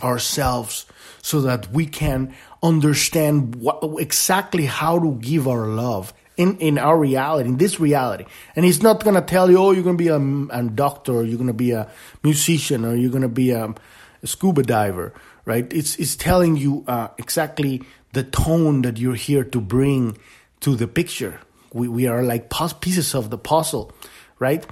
ourselves 0.02 0.86
so 1.22 1.40
that 1.42 1.70
we 1.72 1.86
can 1.86 2.34
understand 2.62 3.56
what 3.56 3.82
exactly 3.98 4.66
how 4.66 4.98
to 4.98 5.14
give 5.16 5.46
our 5.48 5.66
love 5.66 6.12
in, 6.38 6.56
in 6.58 6.78
our 6.78 6.96
reality, 6.96 7.48
in 7.48 7.58
this 7.58 7.80
reality. 7.80 8.24
And 8.54 8.64
he's 8.64 8.82
not 8.82 9.02
going 9.02 9.16
to 9.16 9.22
tell 9.22 9.50
you, 9.50 9.58
oh, 9.58 9.72
you're 9.72 9.82
going 9.82 9.98
to 9.98 10.02
be 10.02 10.08
a, 10.08 10.56
a 10.56 10.62
doctor, 10.62 11.12
or 11.12 11.24
you're 11.24 11.36
going 11.36 11.48
to 11.48 11.52
be 11.52 11.72
a 11.72 11.90
musician, 12.22 12.84
or 12.84 12.94
you're 12.94 13.10
going 13.10 13.22
to 13.22 13.28
be 13.28 13.50
a, 13.50 13.74
a, 14.22 14.26
scuba 14.26 14.62
diver, 14.62 15.12
right? 15.44 15.70
It's, 15.72 15.96
it's 15.96 16.14
telling 16.14 16.56
you 16.56 16.84
uh, 16.86 17.08
exactly 17.18 17.82
the 18.18 18.24
tone 18.24 18.82
that 18.82 18.98
you're 18.98 19.14
here 19.14 19.44
to 19.44 19.60
bring 19.60 20.18
to 20.58 20.74
the 20.74 20.88
picture. 20.88 21.40
We, 21.72 21.86
we 21.86 22.08
are 22.08 22.24
like 22.24 22.50
pieces 22.80 23.14
of 23.14 23.30
the 23.30 23.38
puzzle, 23.38 23.92
right? 24.40 24.66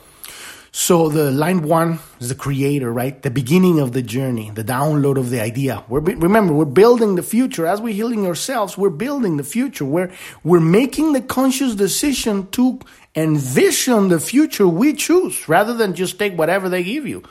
So 0.72 1.08
the 1.08 1.30
line 1.30 1.62
one 1.62 2.00
is 2.20 2.28
the 2.28 2.34
creator, 2.34 2.92
right? 2.92 3.22
The 3.22 3.30
beginning 3.30 3.78
of 3.78 3.92
the 3.92 4.02
journey, 4.02 4.50
the 4.50 4.64
download 4.64 5.16
of 5.16 5.30
the 5.30 5.40
idea. 5.40 5.84
We're 5.88 6.00
remember 6.00 6.52
we're 6.52 6.64
building 6.82 7.14
the 7.14 7.22
future 7.22 7.66
as 7.66 7.80
we're 7.80 7.94
healing 7.94 8.26
ourselves. 8.26 8.76
We're 8.76 8.90
building 9.06 9.36
the 9.36 9.44
future. 9.44 9.84
We're 9.84 10.10
we're 10.42 10.68
making 10.80 11.12
the 11.12 11.22
conscious 11.22 11.76
decision 11.76 12.48
to 12.58 12.80
envision 13.14 14.08
the 14.08 14.20
future 14.20 14.66
we 14.66 14.92
choose 14.92 15.48
rather 15.48 15.72
than 15.72 15.94
just 15.94 16.18
take 16.18 16.36
whatever 16.36 16.68
they 16.68 16.82
give 16.82 17.06
you. 17.06 17.22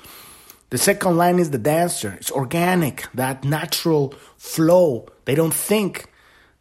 The 0.75 0.79
second 0.79 1.15
line 1.15 1.39
is 1.39 1.51
the 1.51 1.57
dancer. 1.57 2.17
It's 2.19 2.29
organic, 2.29 3.07
that 3.13 3.45
natural 3.45 4.13
flow 4.35 5.07
they 5.23 5.33
don't 5.33 5.53
think. 5.53 6.11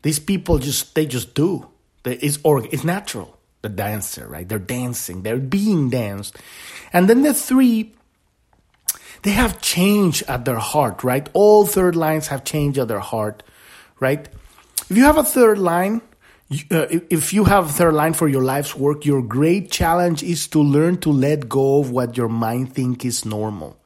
These 0.03 0.21
people 0.21 0.59
just 0.59 0.95
they 0.95 1.05
just 1.05 1.35
do. 1.35 1.67
It's 2.05 2.39
or 2.45 2.65
it's 2.65 2.85
natural. 2.85 3.37
The 3.63 3.71
dancer, 3.71 4.29
right? 4.29 4.49
They're 4.49 4.61
dancing. 4.61 5.25
They're 5.25 5.39
being 5.39 5.91
danced. 5.91 6.37
And 6.93 7.09
then 7.09 7.23
the 7.23 7.35
three, 7.35 7.93
they 9.25 9.33
have 9.33 9.61
change 9.61 10.23
at 10.29 10.45
their 10.45 10.63
heart, 10.63 11.03
right? 11.03 11.29
All 11.33 11.67
third 11.67 11.97
lines 11.97 12.29
have 12.29 12.45
change 12.45 12.79
at 12.79 12.87
their 12.87 13.01
heart, 13.01 13.43
right? 13.99 14.29
If 14.89 14.97
you 14.97 15.03
have 15.03 15.19
a 15.19 15.25
third 15.25 15.59
line, 15.59 16.03
uh, 16.71 16.87
if 17.11 17.33
you 17.33 17.47
have 17.47 17.69
a 17.69 17.73
third 17.73 17.95
line 17.95 18.13
for 18.13 18.29
your 18.29 18.45
life's 18.45 18.77
work, 18.77 19.05
your 19.05 19.23
great 19.23 19.73
challenge 19.73 20.23
is 20.23 20.47
to 20.55 20.61
learn 20.63 20.99
to 20.99 21.11
let 21.11 21.49
go 21.49 21.81
of 21.81 21.91
what 21.91 22.17
your 22.17 22.29
mind 22.29 22.73
think 22.73 23.05
is 23.05 23.25
normal, 23.25 23.77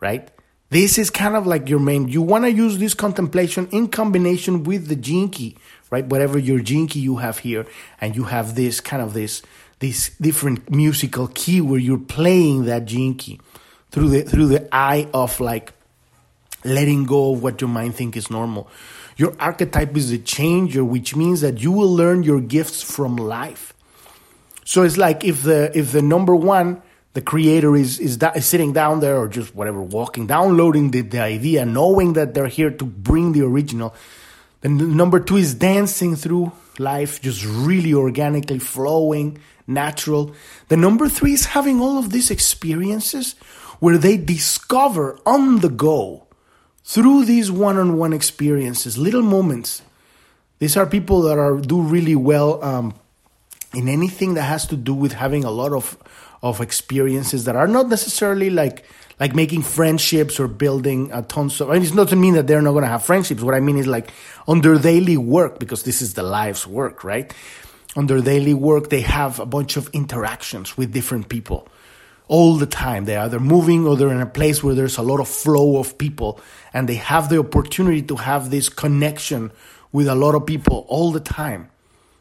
right? 0.00 0.30
This 0.70 0.98
is 0.98 1.10
kind 1.10 1.36
of 1.36 1.46
like 1.46 1.68
your 1.68 1.78
main. 1.78 2.08
You 2.08 2.22
want 2.22 2.44
to 2.44 2.50
use 2.50 2.78
this 2.78 2.94
contemplation 2.94 3.68
in 3.70 3.88
combination 3.88 4.64
with 4.64 4.88
the 4.88 4.96
key, 4.96 5.56
right? 5.90 6.04
Whatever 6.04 6.38
your 6.38 6.60
key 6.62 7.00
you 7.00 7.16
have 7.16 7.38
here, 7.38 7.66
and 8.00 8.16
you 8.16 8.24
have 8.24 8.56
this 8.56 8.80
kind 8.80 9.02
of 9.02 9.14
this 9.14 9.42
this 9.78 10.10
different 10.20 10.70
musical 10.70 11.28
key 11.28 11.60
where 11.60 11.78
you're 11.78 11.98
playing 11.98 12.64
that 12.64 12.86
key 12.86 13.40
through 13.90 14.08
the 14.08 14.22
through 14.22 14.46
the 14.46 14.68
eye 14.74 15.08
of 15.14 15.38
like 15.38 15.72
letting 16.64 17.04
go 17.04 17.32
of 17.32 17.42
what 17.42 17.60
your 17.60 17.70
mind 17.70 17.94
think 17.94 18.16
is 18.16 18.28
normal. 18.28 18.68
Your 19.16 19.34
archetype 19.40 19.96
is 19.96 20.10
a 20.10 20.18
changer, 20.18 20.84
which 20.84 21.16
means 21.16 21.40
that 21.40 21.62
you 21.62 21.72
will 21.72 21.94
learn 21.94 22.22
your 22.22 22.40
gifts 22.40 22.82
from 22.82 23.16
life. 23.16 23.72
So 24.64 24.82
it's 24.82 24.98
like 24.98 25.24
if 25.24 25.44
the 25.44 25.70
if 25.78 25.92
the 25.92 26.02
number 26.02 26.34
one 26.34 26.82
the 27.16 27.22
creator 27.22 27.74
is 27.74 27.98
is, 27.98 28.18
is 28.18 28.44
sitting 28.44 28.74
down 28.74 29.00
there 29.00 29.16
or 29.16 29.26
just 29.26 29.54
whatever 29.54 29.80
walking 29.80 30.26
downloading 30.26 30.90
the, 30.90 31.00
the 31.00 31.18
idea 31.18 31.64
knowing 31.64 32.12
that 32.12 32.34
they're 32.34 32.46
here 32.46 32.70
to 32.70 32.84
bring 32.84 33.32
the 33.32 33.40
original. 33.40 33.94
Then 34.60 34.98
number 34.98 35.18
two 35.18 35.38
is 35.38 35.54
dancing 35.54 36.14
through 36.14 36.52
life 36.78 37.22
just 37.22 37.42
really 37.42 37.94
organically 37.94 38.58
flowing 38.58 39.38
natural. 39.66 40.34
The 40.68 40.76
number 40.76 41.08
three 41.08 41.32
is 41.32 41.46
having 41.46 41.80
all 41.80 41.96
of 41.96 42.10
these 42.10 42.30
experiences 42.30 43.32
where 43.80 43.96
they 43.96 44.18
discover 44.18 45.18
on 45.24 45.60
the 45.60 45.70
go 45.70 46.26
through 46.84 47.24
these 47.24 47.50
one-on-one 47.50 48.12
experiences 48.12 48.98
little 48.98 49.22
moments. 49.22 49.80
These 50.58 50.76
are 50.76 50.84
people 50.84 51.22
that 51.22 51.38
are 51.38 51.56
do 51.56 51.80
really 51.80 52.14
well 52.14 52.62
um, 52.62 52.92
in 53.72 53.88
anything 53.88 54.34
that 54.34 54.42
has 54.42 54.66
to 54.66 54.76
do 54.76 54.92
with 54.92 55.12
having 55.14 55.44
a 55.44 55.50
lot 55.50 55.72
of 55.72 55.96
of 56.48 56.60
experiences 56.60 57.44
that 57.44 57.56
are 57.56 57.68
not 57.68 57.88
necessarily 57.88 58.50
like 58.50 58.84
like 59.18 59.34
making 59.34 59.62
friendships 59.62 60.38
or 60.38 60.46
building 60.46 61.10
a 61.12 61.22
tons 61.22 61.60
of. 61.60 61.70
And 61.70 61.82
it 61.82 61.94
doesn't 61.94 62.20
mean 62.20 62.34
that 62.34 62.46
they're 62.46 62.60
not 62.60 62.72
going 62.72 62.84
to 62.84 62.88
have 62.88 63.04
friendships. 63.04 63.42
What 63.42 63.54
I 63.54 63.60
mean 63.60 63.78
is 63.78 63.86
like 63.86 64.10
on 64.46 64.60
their 64.60 64.78
daily 64.78 65.16
work, 65.16 65.58
because 65.58 65.84
this 65.84 66.02
is 66.02 66.14
the 66.14 66.22
life's 66.22 66.66
work, 66.66 67.02
right? 67.02 67.32
On 67.96 68.06
their 68.06 68.20
daily 68.20 68.52
work, 68.52 68.90
they 68.90 69.00
have 69.00 69.40
a 69.40 69.46
bunch 69.46 69.78
of 69.78 69.88
interactions 69.94 70.76
with 70.76 70.92
different 70.92 71.30
people 71.30 71.66
all 72.28 72.56
the 72.56 72.66
time. 72.66 73.06
They're 73.06 73.20
either 73.20 73.40
moving 73.40 73.86
or 73.86 73.96
they're 73.96 74.10
in 74.10 74.20
a 74.20 74.26
place 74.26 74.62
where 74.62 74.74
there's 74.74 74.98
a 74.98 75.02
lot 75.02 75.20
of 75.20 75.28
flow 75.28 75.78
of 75.78 75.96
people 75.96 76.40
and 76.74 76.88
they 76.88 76.96
have 76.96 77.30
the 77.30 77.38
opportunity 77.38 78.02
to 78.02 78.16
have 78.16 78.50
this 78.50 78.68
connection 78.68 79.50
with 79.92 80.08
a 80.08 80.14
lot 80.14 80.34
of 80.34 80.44
people 80.44 80.84
all 80.88 81.10
the 81.12 81.20
time. 81.20 81.70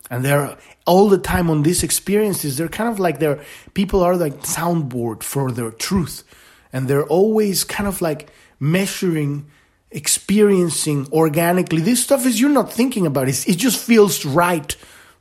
And 0.10 0.24
they're 0.24 0.58
all 0.86 1.10
the 1.10 1.18
time 1.18 1.50
on 1.50 1.64
these 1.64 1.84
experiences. 1.84 2.58
They're 2.58 2.68
kind 2.68 2.90
of 2.90 3.00
like 3.00 3.20
their 3.20 3.44
people 3.74 4.04
are 4.04 4.16
like 4.16 4.42
soundboard 4.42 5.24
for 5.24 5.52
their 5.52 5.72
truth. 5.72 6.24
And 6.72 6.88
they're 6.88 7.06
always 7.06 7.64
kind 7.64 7.88
of 7.88 8.02
like 8.02 8.30
measuring, 8.60 9.48
experiencing 9.92 11.08
organically. 11.12 11.82
This 11.82 12.04
stuff 12.04 12.26
is 12.26 12.40
you're 12.40 12.50
not 12.50 12.72
thinking 12.72 13.06
about 13.06 13.30
it. 13.30 13.48
It 13.48 13.58
just 13.58 13.84
feels 13.84 14.26
right 14.26 14.76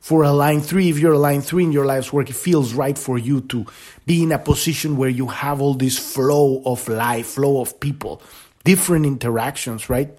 for 0.05 0.21
a 0.21 0.31
line 0.31 0.61
three, 0.61 0.91
if 0.91 0.99
you're 0.99 1.13
a 1.13 1.17
line 1.17 1.41
three 1.41 1.63
in 1.63 1.71
your 1.71 1.87
life's 1.87 2.13
work, 2.13 2.29
it 2.29 2.35
feels 2.35 2.75
right 2.75 2.95
for 2.95 3.17
you 3.17 3.41
to 3.41 3.65
be 4.05 4.21
in 4.21 4.31
a 4.31 4.37
position 4.37 4.97
where 4.97 5.09
you 5.09 5.25
have 5.25 5.61
all 5.61 5.73
this 5.73 5.97
flow 5.97 6.61
of 6.63 6.87
life, 6.87 7.25
flow 7.25 7.59
of 7.59 7.79
people, 7.79 8.21
different 8.63 9.07
interactions, 9.07 9.89
right? 9.89 10.15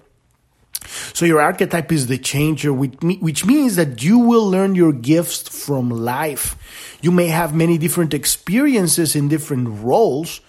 So 1.13 1.25
your 1.25 1.41
archetype 1.41 1.91
is 1.91 2.07
the 2.07 2.17
changer, 2.17 2.71
which 2.71 3.45
means 3.45 3.75
that 3.75 4.03
you 4.03 4.19
will 4.19 4.49
learn 4.49 4.75
your 4.75 4.93
gifts 4.93 5.47
from 5.47 5.89
life. 5.89 6.55
You 7.01 7.11
may 7.11 7.27
have 7.27 7.53
many 7.55 7.77
different 7.77 8.13
experiences 8.13 9.15
in 9.15 9.27
different 9.27 9.83
roles, 9.83 10.41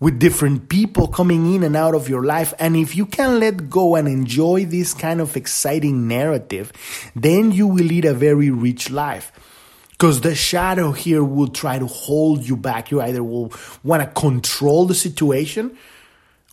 with 0.00 0.18
different 0.18 0.68
people 0.68 1.06
coming 1.06 1.54
in 1.54 1.62
and 1.62 1.76
out 1.76 1.94
of 1.94 2.08
your 2.08 2.24
life. 2.24 2.52
And 2.58 2.76
if 2.76 2.96
you 2.96 3.06
can 3.06 3.38
let 3.40 3.70
go 3.70 3.94
and 3.94 4.08
enjoy 4.08 4.64
this 4.66 4.92
kind 4.92 5.20
of 5.20 5.36
exciting 5.36 6.08
narrative, 6.08 6.72
then 7.14 7.52
you 7.52 7.66
will 7.66 7.84
lead 7.84 8.04
a 8.04 8.12
very 8.12 8.50
rich 8.50 8.90
life. 8.90 9.32
Because 9.90 10.20
the 10.20 10.34
shadow 10.34 10.90
here 10.92 11.22
will 11.22 11.48
try 11.48 11.78
to 11.78 11.86
hold 11.86 12.46
you 12.46 12.56
back. 12.56 12.90
You 12.90 13.00
either 13.00 13.22
will 13.22 13.52
want 13.82 14.02
to 14.02 14.20
control 14.20 14.84
the 14.86 14.94
situation 14.94 15.78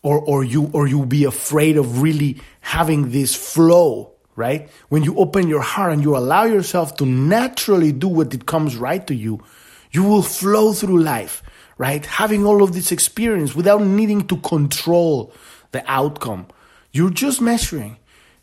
or, 0.04 0.20
or 0.20 0.44
you 0.44 0.70
or 0.74 0.88
you'll 0.88 1.06
be 1.06 1.26
afraid 1.26 1.78
of 1.78 2.02
really 2.02 2.42
having 2.62 3.12
this 3.12 3.36
flow, 3.36 4.12
right? 4.36 4.70
When 4.90 5.04
you 5.04 5.16
open 5.18 5.48
your 5.48 5.62
heart 5.62 5.94
and 5.94 6.04
you 6.04 6.18
allow 6.18 6.46
yourself 6.46 6.96
to 6.98 7.06
naturally 7.06 7.92
do 7.92 8.08
what 8.08 8.34
it 8.34 8.46
comes 8.46 8.76
right 8.76 9.06
to 9.08 9.16
you, 9.16 9.44
you 9.92 10.04
will 10.04 10.24
flow 10.24 10.74
through 10.74 11.00
life 11.02 11.44
right? 11.82 12.06
Having 12.06 12.46
all 12.46 12.62
of 12.62 12.74
this 12.74 12.92
experience 12.92 13.56
without 13.56 13.82
needing 13.82 14.28
to 14.28 14.38
control 14.38 15.34
the 15.72 15.84
outcome. 15.92 16.46
You're 16.92 17.10
just 17.10 17.42
measuring. 17.42 17.98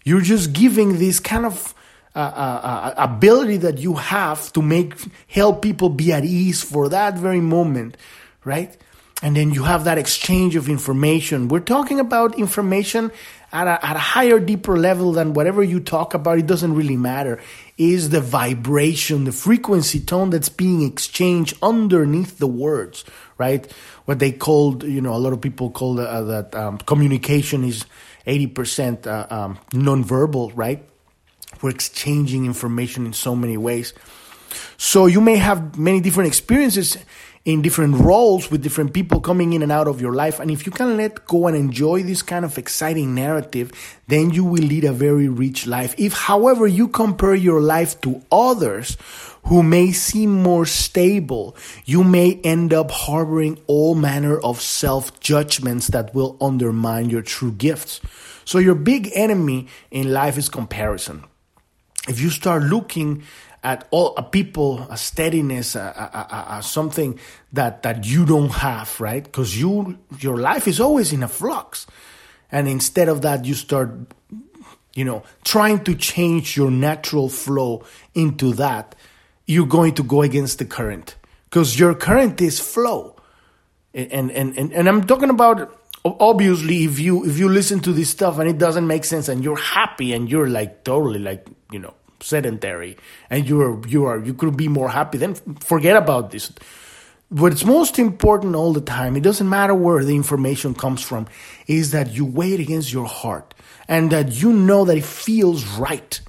You're 0.05 0.23
just 0.23 0.53
giving 0.53 0.99
this 0.99 1.21
kind 1.21 1.47
of 1.47 1.73
uh, 2.17 2.19
uh, 2.19 2.61
uh, 2.65 2.95
ability 2.97 3.59
that 3.59 3.79
you 3.79 3.95
have 3.95 4.53
to 4.55 4.61
make 4.61 4.95
help 5.29 5.63
people 5.63 5.89
be 5.89 6.13
at 6.13 6.25
ease 6.25 6.65
for 6.65 6.89
that 6.89 7.17
very 7.17 7.41
moment, 7.41 7.97
right? 8.45 8.77
And 9.21 9.37
then 9.37 9.51
you 9.51 9.65
have 9.65 9.85
that 9.85 9.99
exchange 9.99 10.55
of 10.55 10.69
information. 10.69 11.49
We're 11.49 11.59
talking 11.59 11.99
about 11.99 12.39
information 12.39 13.11
at 13.53 13.67
a, 13.67 13.85
at 13.85 13.97
a 13.97 13.99
higher, 13.99 14.39
deeper 14.39 14.77
level 14.77 15.13
than 15.13 15.33
whatever 15.33 15.63
you 15.63 15.81
talk 15.81 16.15
about. 16.15 16.39
It 16.39 16.47
doesn't 16.47 16.75
really 16.75 16.97
matter. 16.97 17.41
Is 17.77 18.11
the 18.11 18.21
vibration, 18.21 19.25
the 19.25 19.33
frequency 19.33 19.99
tone 19.99 20.31
that's 20.31 20.49
being 20.49 20.83
exchanged 20.83 21.59
underneath 21.63 22.39
the 22.39 22.47
words, 22.47 23.05
right? 23.39 23.71
What 24.05 24.21
they 24.21 24.31
called, 24.31 24.85
you 24.85 25.01
know, 25.01 25.15
a 25.15 25.19
lot 25.19 25.33
of 25.33 25.41
people 25.41 25.71
call 25.71 25.99
uh, 25.99 26.23
that 26.23 26.55
um, 26.55 26.79
communication 26.79 27.65
is 27.65 27.87
80% 28.25 29.07
uh, 29.07 29.27
um, 29.35 29.59
nonverbal, 29.73 30.53
right? 30.55 30.89
We're 31.61 31.71
exchanging 31.71 32.47
information 32.47 33.05
in 33.05 33.15
so 33.15 33.35
many 33.35 33.57
ways. 33.57 33.95
So 34.77 35.07
you 35.07 35.21
may 35.21 35.37
have 35.37 35.77
many 35.77 36.01
different 36.01 36.29
experiences 36.29 36.97
in 37.49 37.63
different 37.63 37.95
roles 37.95 38.51
with 38.51 38.63
different 38.63 38.93
people 38.93 39.23
coming 39.23 39.55
in 39.55 39.63
and 39.63 39.73
out 39.73 39.89
of 39.89 40.03
your 40.03 40.13
life. 40.13 40.39
And 40.39 40.51
if 40.51 40.67
you 40.67 40.71
can 40.71 40.99
let 40.99 41.25
go 41.25 41.47
and 41.47 41.57
enjoy 41.57 42.03
this 42.03 42.21
kind 42.21 42.45
of 42.45 42.59
exciting 42.59 43.15
narrative, 43.15 43.73
then 44.07 44.29
you 44.29 44.45
will 44.45 44.63
lead 44.63 44.85
a 44.85 44.93
very 44.93 45.29
rich 45.29 45.67
life. 45.67 45.95
If, 45.97 46.13
however, 46.13 46.67
you 46.67 46.89
compare 46.89 47.35
your 47.35 47.63
life 47.63 47.99
to 48.03 48.21
others 48.31 48.99
who 49.45 49.63
may 49.63 49.93
seem 49.93 50.31
more 50.31 50.67
stable, 50.67 51.57
you 51.87 52.05
may 52.05 52.39
end 52.45 52.75
up 52.75 52.91
harboring 52.91 53.59
all 53.67 53.95
manner 53.95 54.39
of 54.39 54.61
self 54.61 55.19
judgments 55.19 55.87
that 55.87 56.15
will 56.15 56.37
undermine 56.43 57.09
your 57.09 57.23
true 57.23 57.53
gifts. 57.53 58.03
So 58.45 58.59
your 58.59 58.75
big 58.75 59.11
enemy 59.15 59.69
in 59.91 60.13
life 60.13 60.37
is 60.37 60.51
comparison. 60.51 61.25
If 62.09 62.21
you 62.21 62.29
start 62.29 62.63
looking 62.65 63.23
at 63.63 63.87
all 63.91 64.15
a 64.17 64.23
people, 64.23 64.87
a 64.91 64.97
steadiness, 64.97 65.75
a, 65.75 65.81
a, 65.81 66.59
a, 66.59 66.63
something 66.63 67.19
that 67.53 67.83
that 67.83 68.07
you 68.07 68.25
don't 68.25 68.51
have, 68.51 69.01
right? 69.01 69.25
Because 69.25 69.59
you 69.59 69.99
your 70.21 70.39
life 70.39 70.69
is 70.69 70.81
always 70.81 71.13
in 71.13 71.23
a 71.23 71.29
flux, 71.29 71.87
and 72.53 72.69
instead 72.69 73.09
of 73.09 73.23
that, 73.23 73.45
you 73.45 73.55
start, 73.55 73.91
you 74.95 75.05
know, 75.05 75.23
trying 75.45 75.83
to 75.85 75.95
change 75.95 76.57
your 76.57 76.71
natural 76.71 77.29
flow 77.29 77.85
into 78.15 78.53
that. 78.55 78.95
You're 79.47 79.67
going 79.67 79.95
to 79.95 80.03
go 80.03 80.23
against 80.23 80.59
the 80.59 80.67
current 80.67 81.17
because 81.45 81.79
your 81.79 81.95
current 81.95 82.41
is 82.41 82.61
flow, 82.61 83.17
and 83.95 84.31
and 84.31 84.57
and 84.57 84.73
and 84.73 84.89
I'm 84.89 85.05
talking 85.05 85.31
about 85.31 85.75
obviously 86.05 86.85
if 86.85 86.99
you 86.99 87.25
if 87.25 87.39
you 87.39 87.49
listen 87.49 87.81
to 87.81 87.93
this 87.93 88.11
stuff 88.11 88.39
and 88.39 88.49
it 88.49 88.59
doesn't 88.59 88.87
make 88.87 89.05
sense 89.05 89.29
and 89.29 89.43
you're 89.43 89.57
happy 89.57 90.13
and 90.13 90.31
you're 90.31 90.49
like 90.49 90.85
totally 90.85 91.19
like 91.19 91.47
you 91.73 91.79
know 91.79 91.95
sedentary 92.21 92.97
and 93.31 93.49
you're 93.49 93.87
you 93.87 94.05
are 94.07 94.25
you 94.25 94.35
could 94.35 94.57
be 94.57 94.69
more 94.69 94.89
happy 94.89 95.19
then 95.19 95.35
forget 95.61 95.97
about 95.97 96.31
this. 96.31 96.53
What's 97.31 97.65
most 97.65 97.99
important 97.99 98.55
all 98.55 98.73
the 98.73 98.81
time 98.81 99.17
it 99.17 99.23
doesn't 99.23 99.49
matter 99.49 99.75
where 99.75 100.03
the 100.05 100.17
information 100.17 100.75
comes 100.75 101.03
from 101.03 101.27
is 101.67 101.91
that 101.93 102.13
you 102.13 102.25
weigh 102.25 102.55
it 102.55 102.61
against 102.61 102.93
your 102.93 103.07
heart 103.07 103.55
and 103.87 104.11
that 104.11 104.33
you 104.33 104.53
know 104.53 104.85
that 104.85 104.97
it 104.97 105.05
feels 105.05 105.65
right. 105.79 106.21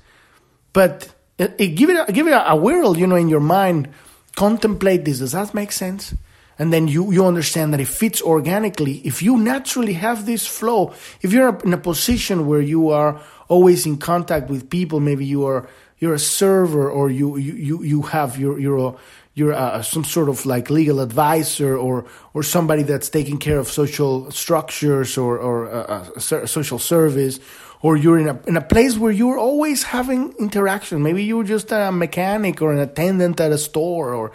But 0.74 1.14
it, 1.38 1.56
it, 1.58 1.68
give 1.70 1.90
it 1.90 2.14
give 2.14 2.28
it 2.28 2.34
a, 2.34 2.52
a 2.52 2.56
whirl 2.56 2.98
you 2.98 3.08
know 3.08 3.16
in 3.16 3.30
your 3.30 3.40
mind 3.40 3.90
contemplate 4.36 5.06
this. 5.06 5.20
Does 5.20 5.34
that 5.34 5.54
make 5.54 5.72
sense? 5.72 6.14
And 6.60 6.74
then 6.74 6.90
you, 6.90 7.12
you 7.12 7.26
understand 7.26 7.74
that 7.74 7.80
it 7.80 7.88
fits 7.88 8.22
organically. 8.22 8.98
If 9.06 9.22
you 9.22 9.38
naturally 9.38 9.94
have 9.94 10.26
this 10.26 10.46
flow, 10.46 10.94
if 11.22 11.32
you're 11.32 11.58
in 11.64 11.74
a 11.74 11.78
position 11.78 12.48
where 12.48 12.62
you 12.62 12.90
are 12.90 13.22
always 13.50 13.86
in 13.86 13.98
contact 13.98 14.50
with 14.50 14.70
people, 14.70 15.02
maybe 15.02 15.26
you 15.26 15.46
are 15.46 15.68
you're 15.98 16.14
a 16.14 16.20
server 16.20 16.90
or 16.90 17.12
you 17.12 17.36
you 17.36 17.54
you, 17.54 17.84
you 17.84 18.02
have 18.04 18.40
your 18.40 18.58
you're 18.58 18.80
uh, 18.80 18.98
you're 19.34 19.52
a, 19.52 19.56
uh, 19.56 19.82
some 19.82 20.06
sort 20.06 20.30
of 20.30 20.46
like 20.46 20.70
legal 20.70 21.02
advisor 21.02 21.78
or 21.78 22.06
or 22.34 22.44
somebody 22.44 22.84
that's 22.84 23.10
taking 23.10 23.38
care 23.38 23.60
of 23.60 23.68
social 23.68 24.32
structures 24.32 25.18
or 25.18 25.38
or 25.38 25.70
uh, 25.70 26.10
a, 26.16 26.36
a 26.44 26.48
social 26.48 26.80
service 26.80 27.40
or 27.82 27.98
you're 27.98 28.18
in 28.18 28.30
a 28.30 28.40
in 28.48 28.56
a 28.56 28.62
place 28.62 28.98
where 28.98 29.12
you're 29.12 29.38
always 29.38 29.84
having 29.84 30.34
interaction 30.40 31.04
maybe 31.04 31.24
you're 31.24 31.44
just 31.44 31.72
a 31.72 31.92
mechanic 31.92 32.62
or 32.62 32.72
an 32.72 32.80
attendant 32.80 33.40
at 33.40 33.52
a 33.52 33.58
store 33.58 34.14
or 34.14 34.32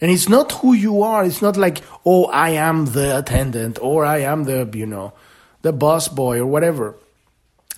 and 0.00 0.10
it's 0.10 0.28
not 0.28 0.52
who 0.52 0.72
you 0.72 1.02
are. 1.02 1.24
It's 1.24 1.42
not 1.42 1.56
like, 1.56 1.82
oh, 2.06 2.24
I 2.26 2.50
am 2.50 2.86
the 2.86 3.18
attendant 3.18 3.78
or 3.80 4.04
I 4.04 4.18
am 4.18 4.44
the, 4.44 4.68
you 4.72 4.86
know, 4.86 5.12
the 5.62 5.72
boss 5.72 6.08
boy 6.08 6.38
or 6.38 6.46
whatever. 6.46 6.96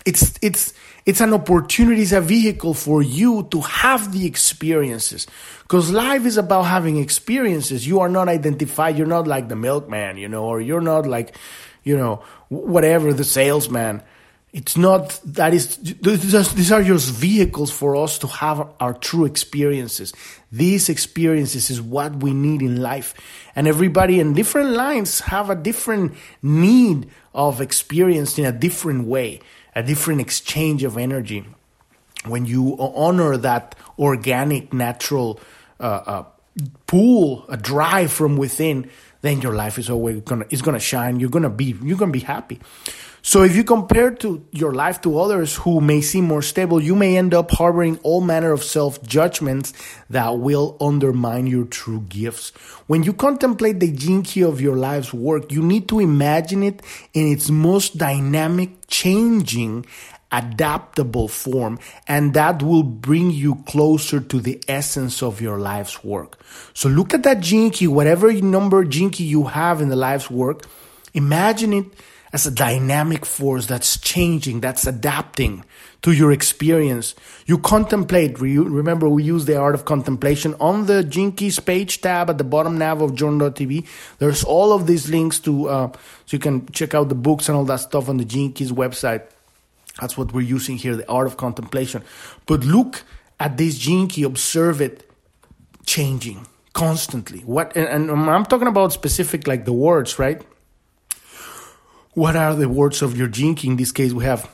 It's, 0.04 0.34
it's, 0.42 0.74
it's 1.06 1.20
an 1.20 1.32
opportunity, 1.32 2.02
it's 2.02 2.12
a 2.12 2.20
vehicle 2.20 2.74
for 2.74 3.02
you 3.02 3.48
to 3.50 3.60
have 3.60 4.12
the 4.12 4.26
experiences. 4.26 5.26
Because 5.62 5.90
life 5.90 6.26
is 6.26 6.36
about 6.36 6.64
having 6.64 6.98
experiences. 6.98 7.86
You 7.86 8.00
are 8.00 8.08
not 8.08 8.28
identified. 8.28 8.98
You're 8.98 9.06
not 9.06 9.26
like 9.26 9.48
the 9.48 9.56
milkman, 9.56 10.16
you 10.18 10.28
know, 10.28 10.44
or 10.44 10.60
you're 10.60 10.80
not 10.80 11.06
like, 11.06 11.34
you 11.82 11.96
know, 11.96 12.22
whatever, 12.48 13.12
the 13.12 13.24
salesman. 13.24 14.02
It's 14.52 14.76
not 14.76 15.18
that 15.24 15.54
is 15.54 15.78
these 15.78 16.70
are 16.72 16.82
just 16.82 17.10
vehicles 17.10 17.70
for 17.70 17.96
us 17.96 18.18
to 18.18 18.26
have 18.26 18.68
our 18.80 18.92
true 18.92 19.24
experiences. 19.24 20.12
These 20.50 20.90
experiences 20.90 21.70
is 21.70 21.80
what 21.80 22.16
we 22.16 22.34
need 22.34 22.60
in 22.60 22.82
life. 22.82 23.14
And 23.56 23.66
everybody 23.66 24.20
in 24.20 24.34
different 24.34 24.72
lines 24.72 25.20
have 25.20 25.48
a 25.48 25.54
different 25.54 26.12
need 26.42 27.08
of 27.32 27.62
experience 27.62 28.38
in 28.38 28.44
a 28.44 28.52
different 28.52 29.06
way, 29.06 29.40
a 29.74 29.82
different 29.82 30.20
exchange 30.20 30.84
of 30.84 30.98
energy. 30.98 31.44
When 32.26 32.46
you 32.46 32.76
honor 32.78 33.36
that 33.38 33.74
organic, 33.98 34.72
natural 34.72 35.40
uh, 35.80 35.82
uh, 35.82 36.24
pool, 36.86 37.44
a 37.48 37.56
drive 37.56 38.12
from 38.12 38.36
within, 38.36 38.90
then 39.22 39.40
your 39.40 39.54
life 39.54 39.78
is 39.78 39.90
always 39.90 40.20
gonna 40.20 40.46
is 40.50 40.62
gonna 40.62 40.80
shine. 40.80 41.18
You're 41.20 41.30
gonna 41.30 41.50
be 41.50 41.76
you're 41.82 41.98
gonna 41.98 42.12
be 42.12 42.20
happy. 42.20 42.60
So 43.24 43.44
if 43.44 43.54
you 43.54 43.62
compare 43.62 44.10
to 44.10 44.44
your 44.50 44.74
life 44.74 45.00
to 45.02 45.16
others 45.16 45.54
who 45.54 45.80
may 45.80 46.00
seem 46.00 46.24
more 46.24 46.42
stable, 46.42 46.82
you 46.82 46.96
may 46.96 47.16
end 47.16 47.32
up 47.34 47.52
harboring 47.52 47.98
all 48.02 48.20
manner 48.20 48.50
of 48.50 48.64
self-judgments 48.64 49.72
that 50.10 50.38
will 50.38 50.76
undermine 50.80 51.46
your 51.46 51.64
true 51.64 52.00
gifts. 52.08 52.50
When 52.88 53.04
you 53.04 53.12
contemplate 53.12 53.78
the 53.78 54.22
key 54.24 54.42
of 54.42 54.60
your 54.60 54.76
life's 54.76 55.14
work, 55.14 55.52
you 55.52 55.62
need 55.62 55.88
to 55.90 56.00
imagine 56.00 56.64
it 56.64 56.82
in 57.14 57.28
its 57.28 57.48
most 57.48 57.96
dynamic, 57.96 58.88
changing, 58.88 59.86
adaptable 60.32 61.28
form, 61.28 61.78
and 62.08 62.34
that 62.34 62.60
will 62.60 62.82
bring 62.82 63.30
you 63.30 63.62
closer 63.66 64.18
to 64.18 64.40
the 64.40 64.60
essence 64.66 65.22
of 65.22 65.40
your 65.40 65.58
life's 65.58 66.02
work. 66.02 66.40
So 66.74 66.88
look 66.88 67.14
at 67.14 67.22
that 67.22 67.40
key, 67.42 67.86
whatever 67.86 68.32
number 68.32 68.84
key 68.84 69.24
you 69.24 69.44
have 69.44 69.80
in 69.80 69.90
the 69.90 69.96
life's 69.96 70.28
work, 70.28 70.66
imagine 71.14 71.72
it 71.72 71.86
as 72.32 72.46
a 72.46 72.50
dynamic 72.50 73.26
force 73.26 73.66
that's 73.66 73.98
changing, 73.98 74.60
that's 74.60 74.86
adapting 74.86 75.64
to 76.00 76.12
your 76.12 76.32
experience. 76.32 77.14
You 77.46 77.58
contemplate. 77.58 78.40
Remember, 78.40 79.08
we 79.08 79.22
use 79.22 79.44
the 79.44 79.56
art 79.56 79.74
of 79.74 79.84
contemplation 79.84 80.54
on 80.58 80.86
the 80.86 81.04
Keys 81.36 81.60
page 81.60 82.00
tab 82.00 82.30
at 82.30 82.38
the 82.38 82.44
bottom 82.44 82.78
nav 82.78 83.02
of 83.02 83.14
Journ.tv. 83.14 83.86
There's 84.18 84.44
all 84.44 84.72
of 84.72 84.86
these 84.86 85.10
links 85.10 85.38
to, 85.40 85.68
uh, 85.68 85.92
so 85.92 86.36
you 86.36 86.38
can 86.38 86.66
check 86.68 86.94
out 86.94 87.10
the 87.10 87.14
books 87.14 87.48
and 87.48 87.56
all 87.56 87.64
that 87.66 87.80
stuff 87.80 88.08
on 88.08 88.16
the 88.16 88.24
Keys 88.24 88.72
website. 88.72 89.22
That's 90.00 90.16
what 90.16 90.32
we're 90.32 90.40
using 90.40 90.78
here, 90.78 90.96
the 90.96 91.08
art 91.08 91.26
of 91.26 91.36
contemplation. 91.36 92.02
But 92.46 92.64
look 92.64 93.04
at 93.38 93.58
this 93.58 93.84
Key, 93.84 94.22
observe 94.22 94.80
it 94.80 95.08
changing 95.84 96.46
constantly. 96.72 97.40
What, 97.40 97.76
and, 97.76 98.10
and 98.10 98.30
I'm 98.30 98.46
talking 98.46 98.68
about 98.68 98.94
specific, 98.94 99.46
like 99.46 99.66
the 99.66 99.72
words, 99.74 100.18
right? 100.18 100.42
What 102.14 102.36
are 102.36 102.54
the 102.54 102.68
words 102.68 103.00
of 103.00 103.16
your 103.16 103.28
key? 103.28 103.68
In 103.68 103.76
this 103.76 103.90
case, 103.90 104.12
we 104.12 104.24
have 104.24 104.50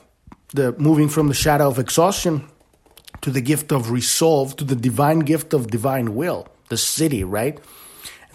the 0.55 0.73
moving 0.79 1.09
from 1.09 1.27
the 1.27 1.35
shadow 1.35 1.69
of 1.69 1.79
exhaustion 1.79 2.49
to 3.21 3.31
the 3.31 3.41
gift 3.41 3.73
of 3.73 3.91
resolve 3.91 4.55
to 4.57 4.65
the 4.65 4.77
divine 4.77 5.21
gift 5.21 5.53
of 5.53 5.69
divine 5.69 6.15
will, 6.15 6.47
the 6.69 6.77
Siddhi, 6.77 7.25
right? 7.27 7.59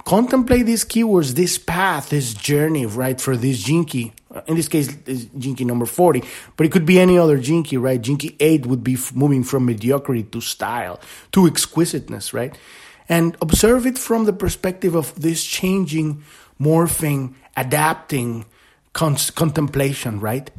Contemplate 0.04 0.66
these 0.66 0.84
keywords, 0.84 1.36
this 1.36 1.58
path, 1.58 2.10
this 2.10 2.34
journey, 2.34 2.86
right, 2.86 3.22
for 3.22 3.38
this 3.38 3.64
gene 3.64 3.86
key. 3.86 4.12
Uh, 4.30 4.42
in 4.48 4.58
this 4.58 4.68
case, 4.68 4.94
is 5.06 5.30
key 5.42 5.64
number 5.64 5.86
40, 5.86 6.22
but 6.58 6.66
it 6.66 6.74
could 6.74 6.86
be 6.86 7.00
any 7.00 7.18
other 7.18 7.40
key, 7.40 7.78
right? 7.78 8.04
Key 8.04 8.36
8 8.38 8.66
would 8.66 8.84
be 8.84 8.98
moving 9.14 9.46
from 9.46 9.66
mediocrity 9.66 10.24
to 10.24 10.42
style, 10.42 11.00
to 11.32 11.48
exquisiteness, 11.48 12.34
right? 12.34 12.58
And 13.08 13.38
observe 13.42 13.86
it 13.86 13.98
from 13.98 14.26
the 14.26 14.34
perspective 14.34 14.96
of 14.96 15.16
this 15.22 15.46
changing, 15.46 16.24
morphing, 16.60 17.36
adapting, 17.56 18.46
contemplation, 18.94 20.20
right? 20.20 20.50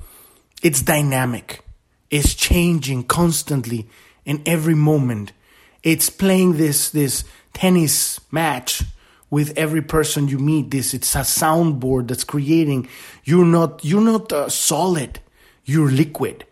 It's 0.63 0.83
dynamic. 0.83 1.65
It's 2.11 2.35
changing 2.35 3.05
constantly 3.05 3.89
in 4.25 4.43
every 4.47 4.75
moment. 4.75 5.33
It's 5.83 6.11
playing 6.11 6.57
this 6.57 6.91
this 6.91 7.25
tennis 7.53 8.21
match 8.33 8.83
with 9.31 9.57
every 9.57 9.83
person 9.83 10.29
you 10.29 10.39
meet. 10.39 10.71
This 10.71 10.95
it's 10.95 11.15
a 11.15 11.21
soundboard 11.21 12.09
that's 12.09 12.25
creating. 12.25 12.89
You're 13.25 13.47
not 13.47 13.85
you're 13.85 14.01
not 14.01 14.33
uh, 14.33 14.49
solid. 14.49 15.21
You're 15.65 15.91
liquid. 15.91 16.47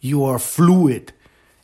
You 0.00 0.24
are 0.24 0.38
fluid. 0.38 1.12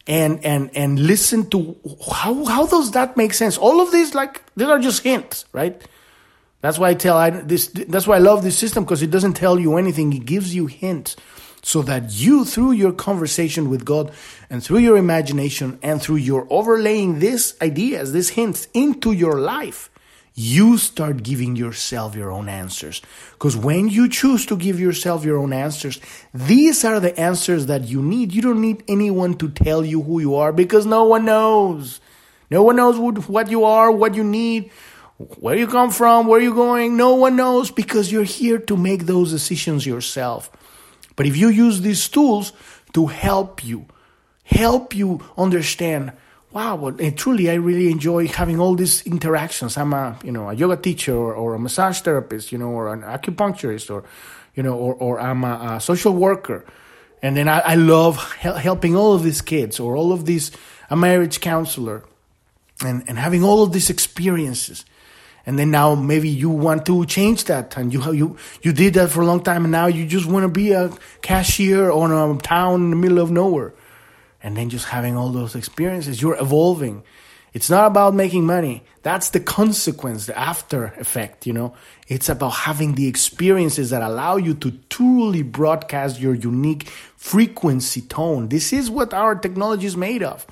And 0.06 0.44
and 0.44 0.70
and 0.74 0.98
listen 0.98 1.48
to 1.50 1.76
how 2.10 2.44
how 2.44 2.66
does 2.66 2.90
that 2.92 3.16
make 3.16 3.34
sense? 3.34 3.56
All 3.56 3.80
of 3.80 3.92
these 3.92 4.14
like 4.14 4.42
these 4.56 4.68
are 4.68 4.80
just 4.80 5.02
hints, 5.02 5.44
right? 5.52 5.80
That's 6.62 6.78
why 6.78 6.90
I 6.90 6.94
tell 6.94 7.16
I 7.16 7.30
this. 7.30 7.66
That's 7.66 8.06
why 8.06 8.16
I 8.16 8.20
love 8.20 8.42
this 8.42 8.56
system 8.56 8.84
because 8.84 9.02
it 9.02 9.10
doesn't 9.10 9.34
tell 9.34 9.58
you 9.58 9.76
anything. 9.76 10.12
It 10.12 10.24
gives 10.24 10.54
you 10.54 10.66
hints 10.66 11.16
so 11.60 11.82
that 11.82 12.12
you, 12.12 12.44
through 12.44 12.72
your 12.72 12.92
conversation 12.92 13.68
with 13.68 13.84
God 13.84 14.12
and 14.48 14.62
through 14.62 14.78
your 14.78 14.96
imagination 14.96 15.78
and 15.82 16.00
through 16.00 16.16
your 16.16 16.46
overlaying 16.50 17.18
these 17.18 17.54
ideas, 17.60 18.12
these 18.12 18.30
hints 18.30 18.68
into 18.74 19.12
your 19.12 19.40
life, 19.40 19.90
you 20.34 20.78
start 20.78 21.22
giving 21.24 21.56
yourself 21.56 22.14
your 22.14 22.30
own 22.30 22.48
answers. 22.48 23.02
Because 23.32 23.56
when 23.56 23.88
you 23.88 24.08
choose 24.08 24.46
to 24.46 24.56
give 24.56 24.78
yourself 24.78 25.24
your 25.24 25.38
own 25.38 25.52
answers, 25.52 26.00
these 26.32 26.84
are 26.84 27.00
the 27.00 27.18
answers 27.18 27.66
that 27.66 27.82
you 27.82 28.02
need. 28.02 28.32
You 28.32 28.42
don't 28.42 28.60
need 28.60 28.84
anyone 28.88 29.34
to 29.38 29.48
tell 29.48 29.84
you 29.84 30.00
who 30.00 30.20
you 30.20 30.36
are 30.36 30.52
because 30.52 30.86
no 30.86 31.04
one 31.04 31.24
knows. 31.24 32.00
No 32.50 32.62
one 32.62 32.76
knows 32.76 32.98
what 32.98 33.50
you 33.50 33.64
are, 33.64 33.90
what 33.90 34.14
you 34.14 34.24
need 34.24 34.70
where 35.18 35.56
you 35.56 35.66
come 35.66 35.90
from, 35.90 36.26
where 36.26 36.40
you're 36.40 36.54
going, 36.54 36.96
no 36.96 37.14
one 37.14 37.36
knows 37.36 37.70
because 37.70 38.10
you're 38.10 38.24
here 38.24 38.58
to 38.58 38.76
make 38.76 39.06
those 39.06 39.30
decisions 39.30 39.86
yourself. 39.86 40.50
But 41.16 41.26
if 41.26 41.36
you 41.36 41.48
use 41.48 41.80
these 41.80 42.08
tools 42.08 42.52
to 42.94 43.06
help 43.06 43.64
you, 43.64 43.86
help 44.44 44.94
you 44.94 45.20
understand, 45.36 46.12
wow, 46.52 46.76
well, 46.76 46.96
eh, 46.98 47.10
truly 47.10 47.50
I 47.50 47.54
really 47.54 47.90
enjoy 47.90 48.28
having 48.28 48.58
all 48.58 48.74
these 48.74 49.06
interactions. 49.06 49.76
I'm 49.76 49.92
a, 49.92 50.18
you 50.24 50.32
know, 50.32 50.48
a 50.48 50.54
yoga 50.54 50.76
teacher 50.76 51.14
or, 51.14 51.34
or 51.34 51.54
a 51.54 51.58
massage 51.58 52.00
therapist, 52.00 52.52
you 52.52 52.58
know, 52.58 52.70
or 52.70 52.92
an 52.92 53.02
acupuncturist 53.02 53.90
or, 53.90 54.04
you 54.54 54.62
know, 54.62 54.74
or, 54.74 54.94
or 54.94 55.20
I'm 55.20 55.44
a, 55.44 55.76
a 55.76 55.80
social 55.80 56.14
worker. 56.14 56.64
And 57.22 57.36
then 57.36 57.48
I, 57.48 57.60
I 57.60 57.74
love 57.76 58.18
helping 58.34 58.96
all 58.96 59.14
of 59.14 59.22
these 59.22 59.40
kids 59.40 59.78
or 59.78 59.96
all 59.96 60.12
of 60.12 60.26
these, 60.26 60.50
a 60.90 60.96
marriage 60.96 61.40
counselor 61.40 62.04
and, 62.84 63.04
and 63.06 63.18
having 63.18 63.44
all 63.44 63.62
of 63.62 63.72
these 63.72 63.90
experiences 63.90 64.84
and 65.44 65.58
then 65.58 65.70
now 65.70 65.94
maybe 65.94 66.28
you 66.28 66.50
want 66.50 66.86
to 66.86 67.04
change 67.06 67.44
that. 67.44 67.76
And 67.76 67.92
you 67.92 68.12
you 68.12 68.36
you 68.62 68.72
did 68.72 68.94
that 68.94 69.10
for 69.10 69.22
a 69.22 69.26
long 69.26 69.42
time 69.42 69.64
and 69.64 69.72
now 69.72 69.86
you 69.86 70.06
just 70.06 70.26
want 70.26 70.44
to 70.44 70.48
be 70.48 70.72
a 70.72 70.90
cashier 71.20 71.90
on 71.90 72.12
a 72.12 72.38
town 72.40 72.82
in 72.84 72.90
the 72.90 72.96
middle 72.96 73.18
of 73.18 73.30
nowhere. 73.30 73.74
And 74.42 74.56
then 74.56 74.70
just 74.70 74.86
having 74.86 75.16
all 75.16 75.30
those 75.30 75.54
experiences 75.54 76.22
you're 76.22 76.40
evolving. 76.40 77.02
It's 77.52 77.68
not 77.68 77.86
about 77.86 78.14
making 78.14 78.46
money. 78.46 78.82
That's 79.02 79.28
the 79.28 79.40
consequence 79.40 80.24
the 80.26 80.38
after 80.38 80.86
effect 80.98 81.46
you 81.46 81.52
know? 81.52 81.74
It's 82.08 82.28
about 82.28 82.50
having 82.50 82.94
the 82.94 83.08
experiences 83.08 83.90
that 83.90 84.02
allow 84.02 84.36
you 84.36 84.54
to 84.54 84.70
truly 84.88 85.42
broadcast 85.42 86.20
your 86.20 86.34
unique 86.34 86.88
frequency 87.16 88.00
tone. 88.00 88.48
This 88.48 88.72
is 88.72 88.88
what 88.90 89.12
our 89.12 89.34
technology 89.34 89.86
is 89.86 89.96
made 89.96 90.22
of. 90.22 90.46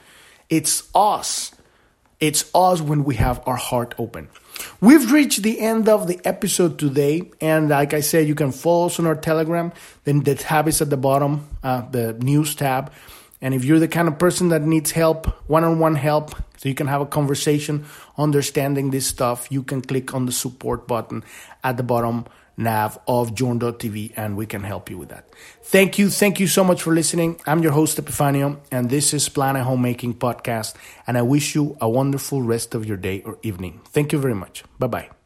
It's 0.48 0.88
us 0.94 1.53
it's 2.20 2.50
us 2.54 2.80
when 2.80 3.04
we 3.04 3.16
have 3.16 3.42
our 3.46 3.56
heart 3.56 3.94
open 3.98 4.28
We've 4.80 5.11
reached 5.12 5.42
the 5.42 5.61
end 5.61 5.88
of 5.88 6.06
the 6.06 6.20
episode 6.24 6.78
today, 6.78 7.30
and 7.40 7.68
like 7.68 7.94
I 7.94 8.00
said, 8.00 8.26
you 8.26 8.35
can 8.35 8.52
follow 8.52 8.87
us 8.87 8.98
on 8.98 9.06
our 9.06 9.14
Telegram. 9.14 9.72
Then 10.04 10.20
the 10.20 10.35
tab 10.35 10.68
is 10.68 10.80
at 10.80 10.90
the 10.90 10.96
bottom, 10.96 11.48
uh, 11.62 11.83
the 11.90 12.14
news 12.14 12.54
tab. 12.54 12.92
And 13.42 13.54
if 13.54 13.64
you're 13.64 13.78
the 13.78 13.88
kind 13.88 14.06
of 14.06 14.18
person 14.18 14.48
that 14.48 14.62
needs 14.62 14.90
help, 14.90 15.26
one-on-one 15.48 15.94
help, 15.94 16.35
so 16.59 16.68
you 16.68 16.74
can 16.74 16.88
have 16.88 17.00
a 17.00 17.06
conversation, 17.06 17.87
understanding 18.18 18.90
this 18.90 19.06
stuff, 19.06 19.48
you 19.50 19.62
can 19.62 19.80
click 19.80 20.12
on 20.12 20.26
the 20.26 20.33
support 20.33 20.87
button 20.87 21.24
at 21.64 21.78
the 21.78 21.83
bottom 21.83 22.26
nav 22.61 22.99
of 23.09 23.35
Journ.tv 23.35 24.12
and 24.16 24.37
we 24.37 24.46
can 24.46 24.62
help 24.62 24.90
you 24.90 24.99
with 24.99 25.09
that. 25.09 25.29
Thank 25.62 25.99
you. 25.99 26.11
Thank 26.11 26.38
you 26.38 26.46
so 26.46 26.62
much 26.62 26.83
for 26.83 26.92
listening. 26.94 27.40
I'm 27.46 27.62
your 27.62 27.73
host, 27.73 27.99
Epifanio, 27.99 28.59
and 28.70 28.90
this 28.90 29.12
is 29.14 29.29
Planet 29.29 29.64
Homemaking 29.64 30.14
Podcast. 30.14 30.75
And 31.07 31.18
I 31.18 31.23
wish 31.23 31.55
you 31.55 31.77
a 31.81 31.88
wonderful 31.88 32.42
rest 32.42 32.75
of 32.75 32.85
your 32.87 32.96
day 32.96 33.23
or 33.25 33.38
evening. 33.42 33.81
Thank 33.87 34.12
you 34.12 34.18
very 34.18 34.35
much. 34.35 34.62
Bye 34.79 34.87
bye. 34.87 35.19